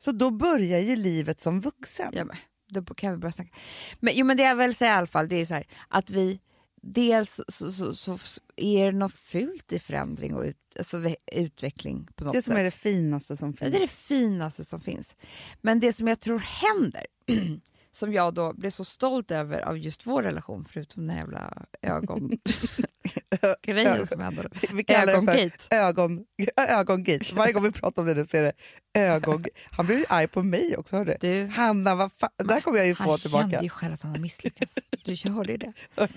[0.06, 2.12] Så då börjar ju livet som vuxen.
[2.16, 2.36] Ja, men,
[2.70, 3.52] då kan vi börja snacka.
[4.00, 6.10] Men, jo, men det jag vill säga i alla fall det är så här, att
[6.10, 6.40] vi
[6.82, 8.18] dels så, så, så,
[8.56, 12.52] är det något fult i förändring och ut, alltså, ve- utveckling på något det som
[12.52, 12.60] sätt.
[12.60, 13.72] är det finaste som Ja, finns.
[13.72, 15.16] det är det finaste som finns.
[15.62, 17.06] Men det som jag tror händer,
[17.96, 24.08] som jag då blev så stolt över av just vår relation, förutom den jävla ögongrejen
[24.12, 24.50] som hände.
[24.74, 25.52] Vi kallar det Ögongate.
[25.58, 26.26] för ögon,
[26.58, 27.36] ögongate.
[27.36, 28.54] Varje gång vi pratar om det nu så är det
[29.00, 29.46] ögon...
[29.72, 30.96] Han blev ju arg på mig också.
[30.96, 31.18] Hörde.
[31.22, 33.50] Du, Hanna, vad fan, där kommer jag ju få han tillbaka.
[33.50, 34.76] kände ju själv att han har misslyckats.
[35.06, 35.74] Du hörde ju det.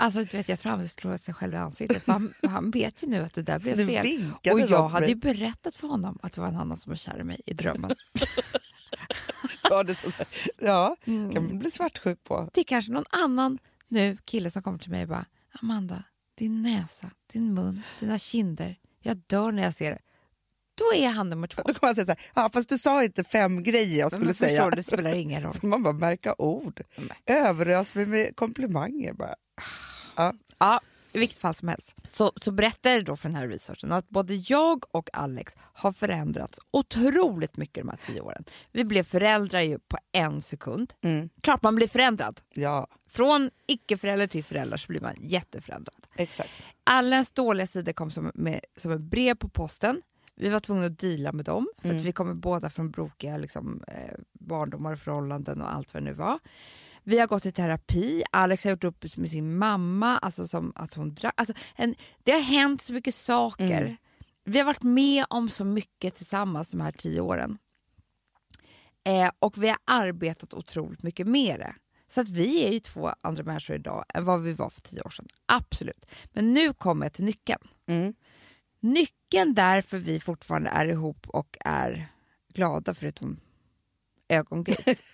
[0.00, 2.02] Alltså, du vet, jag tror han vill slå sig själv i ansiktet.
[2.02, 4.30] För han, han vet ju nu att det där blev fel.
[4.52, 7.20] Och jag hade ju berättat för honom att det var en annan som var kär
[7.20, 7.90] i mig i drömmen.
[9.70, 10.10] Ja, det så,
[10.58, 11.34] ja, Mm.
[11.34, 12.50] kan man bli svartsjuk på.
[12.52, 13.58] Det är kanske någon annan
[13.88, 15.26] nu kille som kommer till mig och bara
[15.62, 16.02] Amanda,
[16.34, 18.76] din näsa, din mun, dina kinder.
[19.02, 19.98] Jag dör när jag ser det.
[20.74, 21.62] Då är han nummer två.
[21.66, 24.24] Då kommer man säga så här, ja, fast du sa inte fem grejer jag skulle
[24.26, 24.62] Men säga.
[24.62, 25.54] förstår det spelar ingen roll.
[25.54, 26.80] Så man bara märka ord.
[27.26, 29.34] Överös mig med komplimanger bara.
[30.58, 30.80] Ja,
[31.18, 31.94] i vilket fall som helst.
[32.04, 35.92] Så, så berättar jag då för den här researchen att både jag och Alex har
[35.92, 38.44] förändrats otroligt mycket de här tio åren.
[38.72, 40.92] Vi blev föräldrar ju på en sekund.
[41.02, 41.28] Mm.
[41.40, 42.40] Klart man blir förändrad.
[42.54, 46.06] Ja, Från icke-förälder till förälder så blir man jätteförändrad.
[46.16, 46.50] exakt.
[46.84, 50.02] Alla ens dåliga sidor kom som, med, som ett brev på posten.
[50.36, 53.82] Vi var tvungna att deala med dem, för att vi kommer båda från brokiga liksom,
[53.88, 56.38] eh, barndomar och förhållanden och allt vad det nu var.
[57.08, 60.94] Vi har gått i terapi, Alex har gjort upp med sin mamma, alltså som att
[60.94, 61.34] hon drack.
[61.36, 63.96] Alltså, en, det har hänt så mycket saker.
[64.44, 67.58] Vi har varit med om så mycket tillsammans de här tio åren.
[69.04, 71.74] Eh, och vi har arbetat otroligt mycket med det.
[72.08, 75.02] Så att vi är ju två andra människor idag än vad vi var för tio
[75.02, 75.28] år sedan.
[75.46, 76.06] Absolut.
[76.32, 77.68] Men nu kommer jag till nyckeln.
[77.86, 78.14] Mm.
[78.80, 82.08] Nyckeln därför vi fortfarande är ihop och är
[82.52, 83.40] glada förutom
[84.28, 84.94] ögongate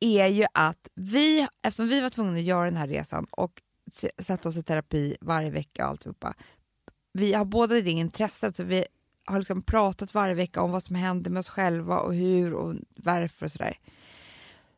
[0.00, 3.62] är ju att vi, eftersom vi var tvungna att göra den här resan och
[4.18, 6.34] sätta oss i terapi varje vecka och alltihopa.
[7.12, 8.84] Vi har båda det intresset så vi
[9.24, 12.74] har liksom pratat varje vecka om vad som händer med oss själva och hur och
[12.96, 13.78] varför och sådär.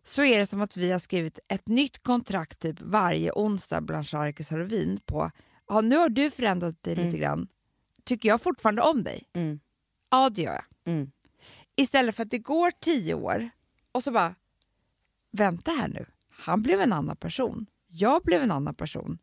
[0.04, 4.08] Så är det som att vi har skrivit ett nytt kontrakt typ varje onsdag bland
[4.08, 5.30] Charkes och vin på
[5.68, 7.48] ja, nu har du förändrat dig lite grann.
[8.04, 9.22] Tycker jag fortfarande om dig?
[9.32, 9.60] Mm.
[10.10, 10.92] Ja, det gör jag.
[10.94, 11.10] Mm.
[11.76, 13.50] Istället för att det går tio år
[13.92, 14.34] och så bara,
[15.32, 19.18] vänta här nu, han blev en annan person, jag blev en annan person.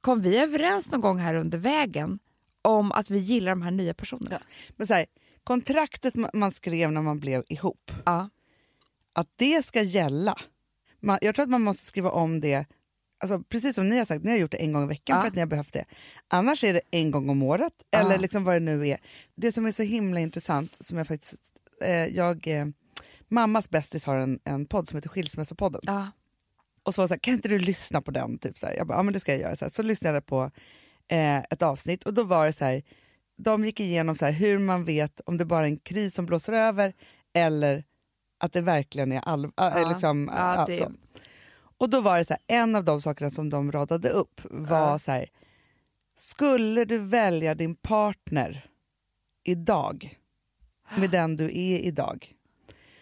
[0.00, 2.18] Kom vi överens någon gång här under vägen
[2.62, 4.42] om att vi gillar de här nya personerna?
[4.76, 5.06] Men så här,
[5.44, 8.28] kontraktet ma- man skrev när man blev ihop, Ja.
[9.12, 10.38] att det ska gälla.
[11.00, 12.66] Man, jag tror att man måste skriva om det
[13.18, 15.20] Alltså, precis som ni har sagt, ni har gjort det en gång i veckan Ja.
[15.20, 15.84] för att ni har behövt det.
[16.28, 17.98] Annars är det en gång om året, Ja.
[17.98, 18.98] eller liksom vad det nu är.
[19.34, 21.52] Det som är så himla intressant, som jag faktiskt...
[21.80, 22.66] Eh, jag, eh,
[23.28, 25.80] mammas bästis har en, en podd som heter Skilsmässopodden.
[25.84, 26.10] Ja.
[26.82, 28.38] Och så var det så här, kan inte du lyssna på den?
[28.38, 28.74] Typ så här.
[28.74, 29.56] Jag bara, ja men det ska jag göra.
[29.56, 29.70] Så, här.
[29.70, 30.50] så lyssnade jag på
[31.08, 32.82] eh, ett avsnitt och då var det så här,
[33.38, 36.26] de gick igenom så här, hur man vet om det bara är en kris som
[36.26, 36.92] blåser över
[37.34, 37.84] eller
[38.38, 39.52] att det verkligen är allvar.
[39.56, 39.88] Ja.
[39.88, 40.92] liksom, Ja, så.
[41.78, 44.90] Och då var det så här, en av de sakerna som de radade upp var
[44.90, 44.98] Ja.
[44.98, 45.26] så här,
[46.16, 48.66] skulle du välja din partner
[49.44, 50.16] idag
[50.98, 52.32] med den du är idag?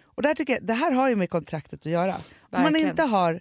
[0.03, 2.15] Och där tycker jag, det här har ju med kontraktet att göra.
[2.41, 3.41] Om man inte har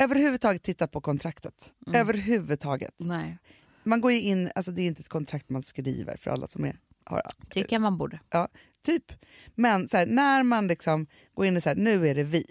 [0.00, 2.00] överhuvudtaget tittat på kontraktet, Mm.
[2.00, 2.94] överhuvudtaget.
[2.96, 3.38] Nej,
[3.82, 6.64] Man går ju in, alltså det är inte ett kontrakt man skriver för alla som
[6.64, 8.20] är, har tycker man borde.
[8.30, 8.48] Ja,
[8.84, 9.12] typ.
[9.54, 12.44] Men så här, när man liksom går in så här, nu är det vi,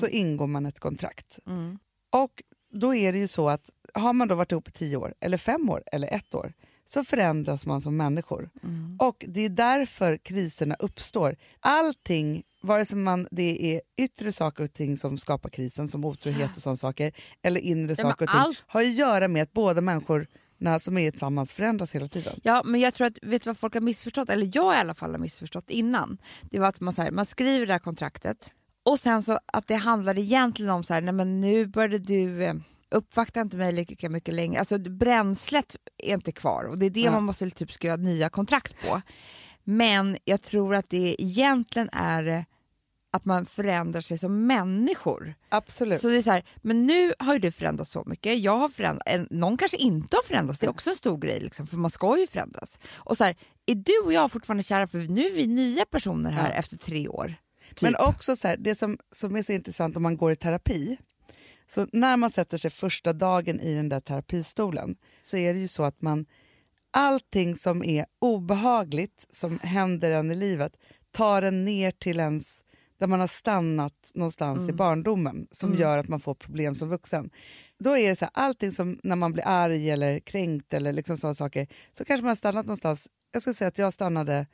[0.00, 1.38] så ingår man ett kontrakt.
[1.46, 1.78] Mm.
[2.10, 2.42] Och
[2.72, 5.36] då är det ju så att har man då varit ihop i tio år, eller
[5.36, 6.52] fem år, eller ett år,
[6.86, 8.50] så förändras man som människor.
[8.62, 8.96] Mm.
[9.00, 11.36] Och det är därför kriserna uppstår.
[11.60, 16.56] Allting, vare sig man, det är yttre saker och ting som skapar krisen, som otrohet
[16.56, 17.12] och sådana saker,
[17.42, 20.98] eller inre men saker och ting, allt- har att göra med att båda människorna som
[20.98, 22.40] är tillsammans förändras hela tiden.
[22.42, 24.94] Ja, men jag tror att, vet du vad folk har missförstått, eller jag i alla
[24.94, 26.18] fall har missförstått innan?
[26.42, 28.50] Det var att man, så här, man skriver det här kontraktet
[28.82, 32.44] och sen så att det handlar egentligen om så här, nej men nu började du
[32.44, 32.54] eh,
[32.94, 34.58] uppvakta inte mig lika mycket längre.
[34.58, 37.10] Alltså bränslet är inte kvar och det är det Ja.
[37.10, 39.02] man måste typ skriva nya kontrakt på.
[39.64, 42.44] Men jag tror att det egentligen är
[43.12, 45.34] att man förändrar sig som människor.
[45.48, 46.00] Absolut.
[46.00, 48.68] Så det är så här, men nu har ju du förändrats så mycket, jag har
[48.68, 51.90] förändrats, någon kanske inte har förändrats, det är också en stor grej liksom, för man
[51.90, 52.78] ska ju förändras.
[52.94, 53.36] Och så här,
[53.66, 56.54] är du och jag fortfarande kära för nu är vi nya personer här Ja.
[56.54, 57.34] efter tre år?
[57.68, 57.82] Typ.
[57.82, 60.96] Men också så här, det som, som är så intressant om man går i terapi,
[61.66, 65.68] så när man sätter sig första dagen i den där terapistolen så är det ju
[65.68, 66.26] så att man
[66.90, 70.76] allting som är obehagligt som händer en i livet
[71.10, 72.64] tar en ner till ens
[72.98, 77.30] där man har stannat någonstans i barndomen som gör att man får problem som vuxen.
[77.78, 81.18] Då är det så här, allting som när man blir arg eller kränkt eller liksom
[81.18, 83.08] sådana saker så kanske man har stannat någonstans.
[83.32, 84.46] Jag ska säga att jag stannade,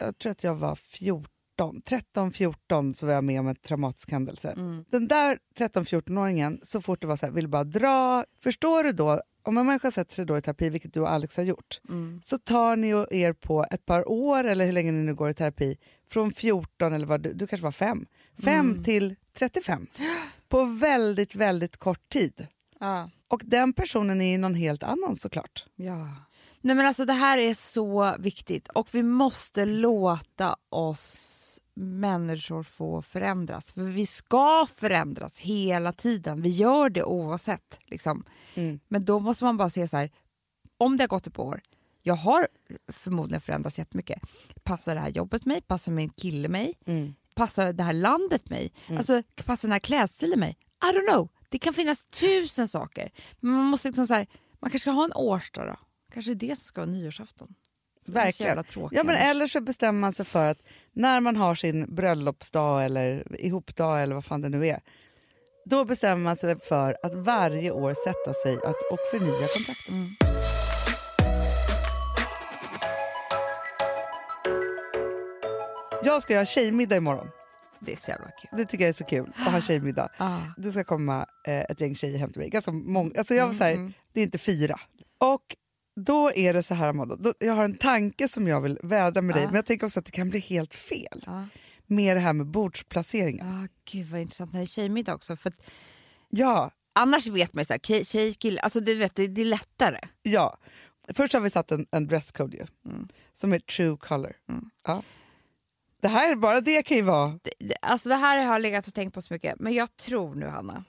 [0.00, 4.54] jag tror att jag var 14 13-14 så var jag med om en traumatisk händelse.
[4.90, 8.24] Den där 13-14-åringen, så fort det var så här, vill bara dra.
[8.42, 11.36] Förstår du då, om en människa sätter sig då i terapi, vilket du och Alex
[11.36, 11.80] har gjort,
[12.22, 15.34] så tar ni er på ett par år, eller hur länge ni nu går i
[15.34, 15.78] terapi,
[16.10, 18.06] från 14 eller vad du, du kanske var 5,
[18.44, 19.86] 5 till 35.
[20.48, 22.46] På väldigt, väldigt kort tid.
[22.80, 23.10] Ja.
[23.28, 25.64] Och den personen är ju någon helt annan såklart.
[25.76, 26.08] Ja.
[26.60, 31.37] Nej men alltså det här är så viktigt och vi måste låta oss
[31.78, 33.72] människor få förändras.
[33.72, 36.42] För vi ska förändras hela tiden.
[36.42, 37.78] Vi gör det oavsett.
[37.86, 38.24] Liksom.
[38.54, 38.80] Mm.
[38.88, 40.10] Men då måste man bara se så här,
[40.78, 41.60] om det har gått ett par år,
[42.02, 42.48] jag har
[42.92, 44.22] förmodligen förändrats jättemycket.
[44.62, 45.60] Passar det här jobbet mig?
[45.60, 46.74] Passar min kille mig?
[47.34, 48.72] Passar det här landet mig?
[48.96, 50.56] Alltså, passar den här klädstilen mig?
[50.84, 51.28] I don't know.
[51.48, 53.10] Det kan finnas tusen saker.
[53.40, 54.26] Men man måste liksom så här,
[54.60, 55.76] man kanske ska ha en årsdag då.
[56.12, 57.54] Kanske det som ska vara nyårsafton.
[58.12, 58.64] Verkligen.
[58.92, 60.58] Ja, men eller så bestämmer man sig för att
[60.92, 64.80] när man har sin bröllopsdag eller ihopdag eller vad fan det nu är,
[65.64, 69.88] då bestämmer man sig för att varje år sätta sig att, och förnya kontraktet.
[69.88, 70.10] Mm.
[76.04, 77.28] Jag ska göra tjejmiddag imorgon.
[77.80, 78.50] Det är så jävla kul.
[78.58, 80.08] Det tycker jag är så kul att ha tjejmiddag.
[80.18, 80.38] Ah.
[80.56, 82.50] Det ska komma eh, ett gäng tjejer hem till mig.
[82.50, 84.80] Ganska många, alltså jag var så här, Mm, Det är inte fyra.
[85.18, 85.42] Och
[86.04, 89.22] då är det så här, Amanda, då, jag har en tanke som jag vill vädra
[89.22, 91.28] med dig, men jag tänker också att det kan bli helt fel.
[91.86, 93.46] Med det här med bordsplaceringen.
[93.46, 95.36] Ah, gud vad intressant när det är tjejmiddag också.
[95.36, 95.56] För att
[96.30, 99.44] Ja, annars vet man ju så här, tjej, kille, alltså det, vet, det, det är
[99.44, 99.98] lättare.
[100.22, 100.58] ja.
[101.14, 103.08] Först har vi satt en, en dresscode ju, Mm.
[103.34, 104.32] som är true color.
[104.86, 105.02] Ja.
[106.02, 107.38] Det här, bara det kan ju vara...
[107.42, 109.60] Det, det, alltså det här har jag legat och tänkt på så mycket.
[109.60, 110.84] Men jag tror nu Hanna,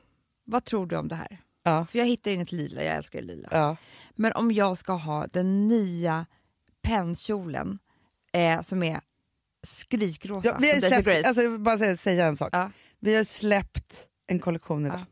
[0.46, 1.38] vad tror du om det här?
[1.70, 3.48] Ja, För jag hittar ju inget lila, jag älskar ju lila.
[3.52, 3.78] ja.
[4.16, 6.26] Men om jag ska ha den nya
[6.82, 7.80] pennkjolen
[8.34, 9.02] eh, som är
[9.68, 10.48] skrikrosa.
[10.48, 12.50] Ja, vi har släppt, alltså, jag vill bara säga, säga en sak.
[12.52, 12.72] Ja.
[13.00, 15.06] Vi har släppt en kollektion idag.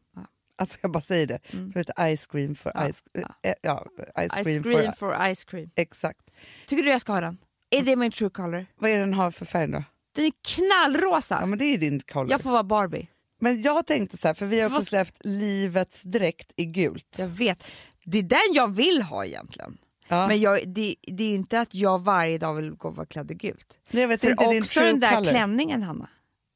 [0.59, 1.39] Alltså jag bara säger det.
[1.53, 1.71] Mm.
[1.71, 3.35] Som heter Ice Cream for Ja, Ice, ja.
[3.43, 3.85] eh, ja,
[4.19, 5.13] ice Ice cream, cream for...
[5.15, 5.69] for ice cream.
[5.75, 6.31] Exakt.
[6.67, 7.37] Tycker du jag ska ha den?
[7.69, 8.65] Är det min true color?
[8.79, 9.83] Vad är den har för färg då?
[10.15, 11.37] Den är knallrosa!
[11.41, 12.31] Ja men det är din color.
[12.31, 13.09] jag får vara Barbie.
[13.39, 17.15] Men jag tänkte så här, för vi har Vad- släppt Livets dräkt i gult.
[17.17, 17.63] Jag vet.
[18.05, 19.77] Det är den jag vill ha egentligen.
[20.07, 20.27] Ja.
[20.27, 23.31] Men jag, det, det är inte att jag varje dag vill gå och vara klädd
[23.31, 23.77] i gult.
[23.91, 25.29] jag vet För inte också den där color.
[25.31, 26.09] klänningen Hanna,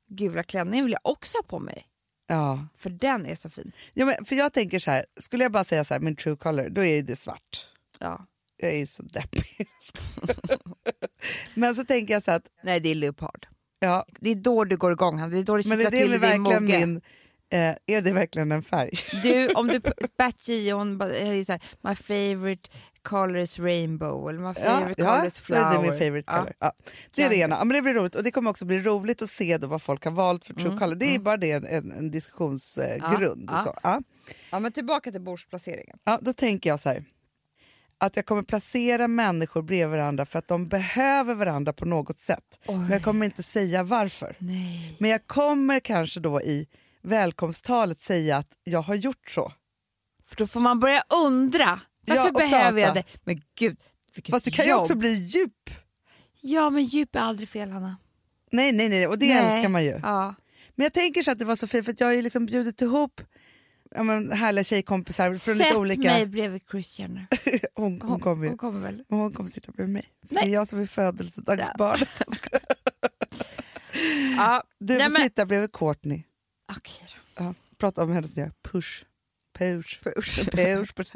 [0.09, 1.85] gula klänningen vill jag också ha på mig.
[2.27, 2.67] Ja.
[2.77, 3.71] För den är så fin.
[3.93, 6.35] Ja, men, för jag tänker så här, skulle jag bara säga så här, min true
[6.35, 7.65] color, då är det svart.
[7.99, 8.25] Ja.
[8.57, 9.67] Jag är så deppig.
[11.55, 13.47] men så tänker jag så här att, Nej, det är leopard.
[13.81, 15.29] Ja, Det är då du går igång.
[15.31, 16.79] Det är då det men är det till verkligen mogge.
[16.79, 17.01] min,
[17.49, 18.91] eh, är det verkligen en färg?
[19.23, 19.79] Du, om du
[20.17, 22.69] Bat Gion här, my favorite
[23.01, 25.75] color is rainbow eller my favorite ja color is det flower.
[25.77, 26.53] är min favorite color.
[26.59, 26.73] Ja.
[27.15, 27.63] Det är det ena.
[27.65, 30.03] Men det blir roligt och det kommer också bli roligt att se då vad folk
[30.03, 30.95] har valt för true Mm, color.
[30.95, 31.23] Det är mm.
[31.23, 33.49] bara det en, en, en diskussionsgrund.
[33.51, 33.57] Ja, ja.
[33.57, 34.01] Så.
[34.51, 35.97] Ja, men tillbaka till bordsplaceringen.
[36.03, 37.03] Ja, då tänker jag så här.
[38.01, 42.59] Att jag kommer placera människor bredvid varandra för att de behöver varandra på något sätt.
[42.67, 44.35] Men jag kommer inte säga varför.
[44.39, 44.95] Nej.
[44.99, 46.67] Men jag kommer kanske då i
[47.01, 49.51] välkomsttalet säga att jag har gjort så.
[50.25, 51.79] För då får man börja undra.
[52.07, 53.07] Varför Ja, behöver jag prata.
[53.13, 53.19] det?
[53.23, 53.77] Men gud,
[54.15, 54.81] vilket Fast det kan ju jobb.
[54.81, 55.69] också bli djup.
[56.41, 57.95] Ja, men djup är aldrig fel, Hanna.
[58.51, 59.37] Nej, nej, nej, och det Nej.
[59.37, 59.99] älskar man ju.
[60.03, 60.35] Ja.
[60.75, 62.45] Men jag tänker så att det var så fint för att jag har ju liksom
[62.45, 63.21] bjudit ihop
[63.95, 66.01] ja, men, härliga tjejkompisar från Sätt lite olika...
[66.01, 67.27] mig bredvid Kris Jenner.
[67.75, 68.49] Hon, hon, kommer ju.
[68.49, 69.03] hon kommer väl?
[69.09, 70.05] Hon kommer sitta bredvid mig.
[70.29, 70.43] Nej.
[70.43, 72.21] Det är jag som är födelsedagsbarnet.
[74.37, 74.63] Ja.
[74.79, 76.23] Du Nej, får men- sitta bredvid Courtney.
[76.77, 77.05] Okej
[77.37, 77.43] då.
[77.43, 79.03] Ja, prata om hennes nya push.
[79.57, 79.99] Push.
[80.03, 80.45] Push.
[80.51, 80.93] Push.
[80.95, 81.11] push.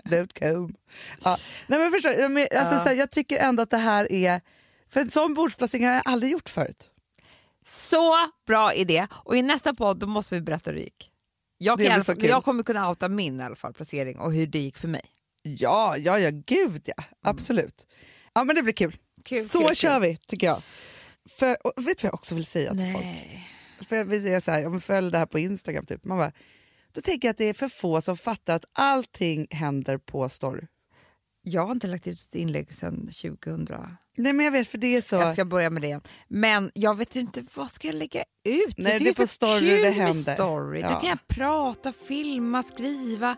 [1.23, 1.38] Ja.
[1.67, 2.80] Nej, men förstår, jag, men, alltså, Ja.
[2.84, 4.41] så här, jag tycker ändå att det här är...
[4.89, 6.91] För en sån bordsplacering har jag aldrig gjort förut.
[7.65, 8.15] Så
[8.47, 9.07] bra idé!
[9.11, 11.11] Och i nästa podd måste vi berätta hur det gick.
[11.66, 14.59] Jag, kan fall, jag kommer kunna outa min i alla fall, placering och hur det
[14.59, 15.01] gick för mig.
[15.43, 17.03] Ja, ja, ja, gud ja.
[17.22, 17.86] Absolut.
[18.34, 18.95] Ja, men det blir kul.
[19.24, 20.01] Kul, så kul, kör kul.
[20.01, 20.61] vi, tycker jag.
[21.30, 23.05] För, och vet du vad jag också vill säga till folk?
[23.05, 23.49] Nej.
[23.89, 26.05] För jag vill säga så här, om jag följer det här på Instagram, typ.
[26.05, 26.32] Man bara,
[26.91, 30.68] då tänker jag att det är för få som fattar att allting händer på story.
[31.48, 33.68] Jag har inte lagt ut ett inlägg sedan 2000.
[34.18, 35.16] Nej men jag vet, för det är så...
[35.16, 36.00] Jag ska börja med det.
[36.28, 38.74] Men jag vet inte, vad ska jag lägga ut?
[38.78, 40.34] Nej, det är på så story kul det händer.
[40.36, 40.80] Story.
[40.82, 40.88] Ja.
[40.89, 43.36] Där kan jag prata, filma, skriva.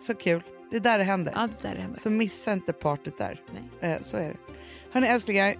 [0.00, 0.42] Så kul.
[0.70, 1.32] Det är där det händer.
[1.32, 2.00] Allt där händer.
[2.00, 3.40] Så missa inte partyt där.
[3.80, 3.92] Nej.
[3.92, 4.36] Eh, så är det.
[4.92, 5.56] Hörni älsklingar,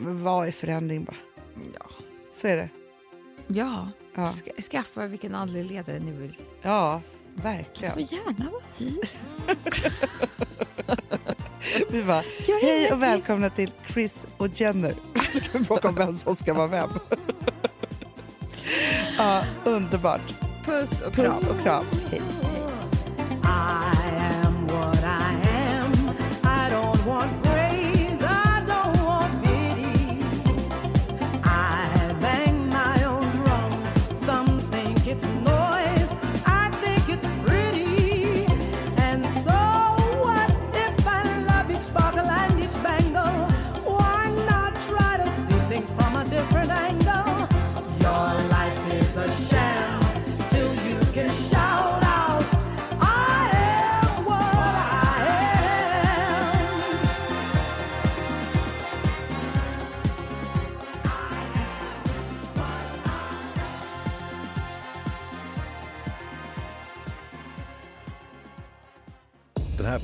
[0.00, 1.16] vad är förändring bara?
[1.78, 1.86] Ja.
[2.34, 2.70] Så är det.
[3.46, 3.88] ja.
[4.14, 6.36] Ja, Ska, skaffa vilken andlig ledare ni vill.
[6.62, 7.02] ja
[7.36, 7.92] Det verkligen.
[7.92, 9.00] får gärna vara vi.
[11.88, 12.22] Vi bara,
[12.60, 14.94] hej och välkomna till Chris och Jenner.
[15.32, 16.90] Ska vi bråka om vem som ska vara vem?
[19.18, 20.20] ja, underbart.
[20.64, 21.26] Puss och kram.
[21.26, 21.84] Puss och kram.
[22.10, 22.22] Hej.